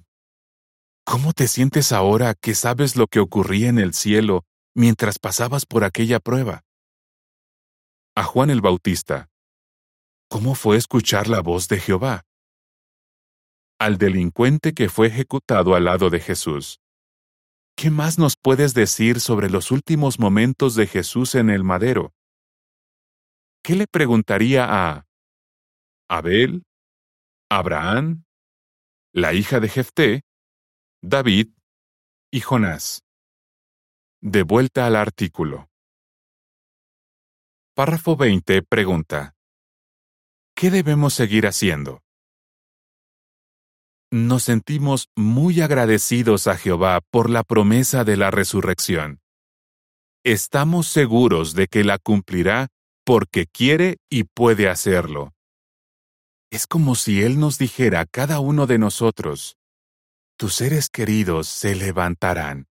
¿Cómo 1.06 1.32
te 1.32 1.48
sientes 1.48 1.94
ahora 1.94 2.34
que 2.34 2.56
sabes 2.56 2.98
lo 2.98 3.08
que 3.08 3.20
ocurría 3.20 3.70
en 3.70 3.80
el 3.80 3.94
cielo 3.94 4.44
mientras 4.80 5.20
pasabas 5.20 5.66
por 5.66 5.84
aquella 5.84 6.22
prueba. 6.22 6.64
A 8.16 8.24
Juan 8.24 8.50
el 8.50 8.62
Bautista. 8.62 9.30
¿Cómo 10.30 10.56
fue 10.56 10.78
escuchar 10.78 11.28
la 11.28 11.42
voz 11.42 11.68
de 11.68 11.82
Jehová? 11.82 12.24
Al 13.78 13.98
delincuente 13.98 14.74
que 14.74 14.88
fue 14.88 15.08
ejecutado 15.08 15.76
al 15.76 15.84
lado 15.84 16.10
de 16.10 16.22
Jesús. 16.22 16.80
¿Qué 17.76 17.90
más 17.90 18.18
nos 18.20 18.38
puedes 18.38 18.74
decir 18.74 19.20
sobre 19.20 19.50
los 19.50 19.72
últimos 19.72 20.18
momentos 20.18 20.76
de 20.76 20.88
Jesús 20.88 21.36
en 21.36 21.50
el 21.50 21.66
madero? 21.66 22.14
¿Qué 23.62 23.76
le 23.76 23.86
preguntaría 23.86 24.66
a 24.70 25.06
Abel, 26.08 26.64
Abraham, 27.50 28.24
la 29.12 29.34
hija 29.34 29.60
de 29.60 29.68
Jefté, 29.68 30.22
David 31.02 31.50
y 32.32 32.40
Jonás? 32.40 33.02
De 34.22 34.44
vuelta 34.44 34.86
al 34.86 34.98
artículo. 34.98 35.70
Párrafo 37.74 38.18
20 38.18 38.64
pregunta. 38.64 39.34
¿Qué 40.54 40.70
debemos 40.70 41.14
seguir 41.14 41.48
haciendo? 41.48 42.04
Nos 44.12 44.44
sentimos 44.44 45.08
muy 45.16 45.62
agradecidos 45.62 46.48
a 46.48 46.58
Jehová 46.58 47.00
por 47.10 47.30
la 47.30 47.44
promesa 47.44 48.04
de 48.04 48.18
la 48.18 48.30
resurrección. 48.30 49.22
Estamos 50.26 50.88
seguros 50.88 51.54
de 51.54 51.68
que 51.68 51.86
la 51.86 51.98
cumplirá 51.98 52.68
porque 53.06 53.46
quiere 53.48 54.00
y 54.10 54.26
puede 54.26 54.68
hacerlo. 54.68 55.32
Es 56.52 56.68
como 56.68 56.96
si 56.96 57.24
Él 57.24 57.40
nos 57.40 57.58
dijera 57.58 58.02
a 58.02 58.06
cada 58.06 58.42
uno 58.42 58.68
de 58.68 58.80
nosotros, 58.80 59.56
tus 60.36 60.56
seres 60.56 60.90
queridos 60.90 61.48
se 61.48 61.74
levantarán. 61.74 62.69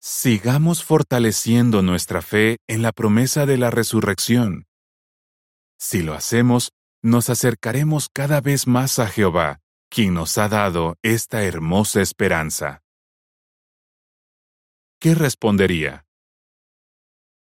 Sigamos 0.00 0.84
fortaleciendo 0.84 1.82
nuestra 1.82 2.22
fe 2.22 2.58
en 2.68 2.82
la 2.82 2.92
promesa 2.92 3.46
de 3.46 3.58
la 3.58 3.70
resurrección. 3.70 4.66
Si 5.78 6.02
lo 6.02 6.14
hacemos, 6.14 6.70
nos 7.02 7.30
acercaremos 7.30 8.08
cada 8.12 8.40
vez 8.40 8.66
más 8.66 8.98
a 8.98 9.06
Jehová, 9.06 9.60
quien 9.90 10.14
nos 10.14 10.38
ha 10.38 10.48
dado 10.48 10.96
esta 11.02 11.44
hermosa 11.44 12.00
esperanza. 12.00 12.82
¿qué 15.00 15.14
respondería? 15.14 16.04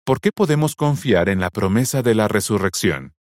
¿Por 0.04 0.20
qué 0.20 0.32
podemos 0.32 0.74
confiar 0.74 1.28
en 1.28 1.40
la 1.40 1.50
promesa 1.50 2.02
de 2.02 2.14
la 2.14 2.26
resurrección? 2.26 3.14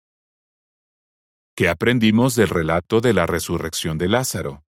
¿Qué 1.55 1.67
aprendimos 1.67 2.35
del 2.35 2.49
relato 2.49 3.01
de 3.01 3.13
la 3.13 3.25
resurrección 3.25 3.97
de 3.97 4.07
Lázaro? 4.09 4.64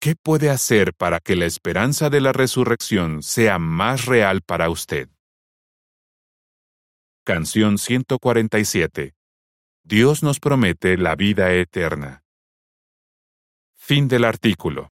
¿Qué 0.00 0.14
puede 0.14 0.48
hacer 0.48 0.94
para 0.94 1.18
que 1.18 1.34
la 1.34 1.46
esperanza 1.46 2.08
de 2.08 2.20
la 2.20 2.32
resurrección 2.32 3.20
sea 3.20 3.58
más 3.58 4.06
real 4.06 4.42
para 4.42 4.70
usted? 4.70 5.08
Canción 7.24 7.78
147. 7.78 9.16
Dios 9.82 10.22
nos 10.22 10.38
promete 10.38 10.96
la 10.98 11.16
vida 11.16 11.52
eterna. 11.52 12.22
Fin 13.74 14.06
del 14.06 14.24
artículo. 14.24 14.92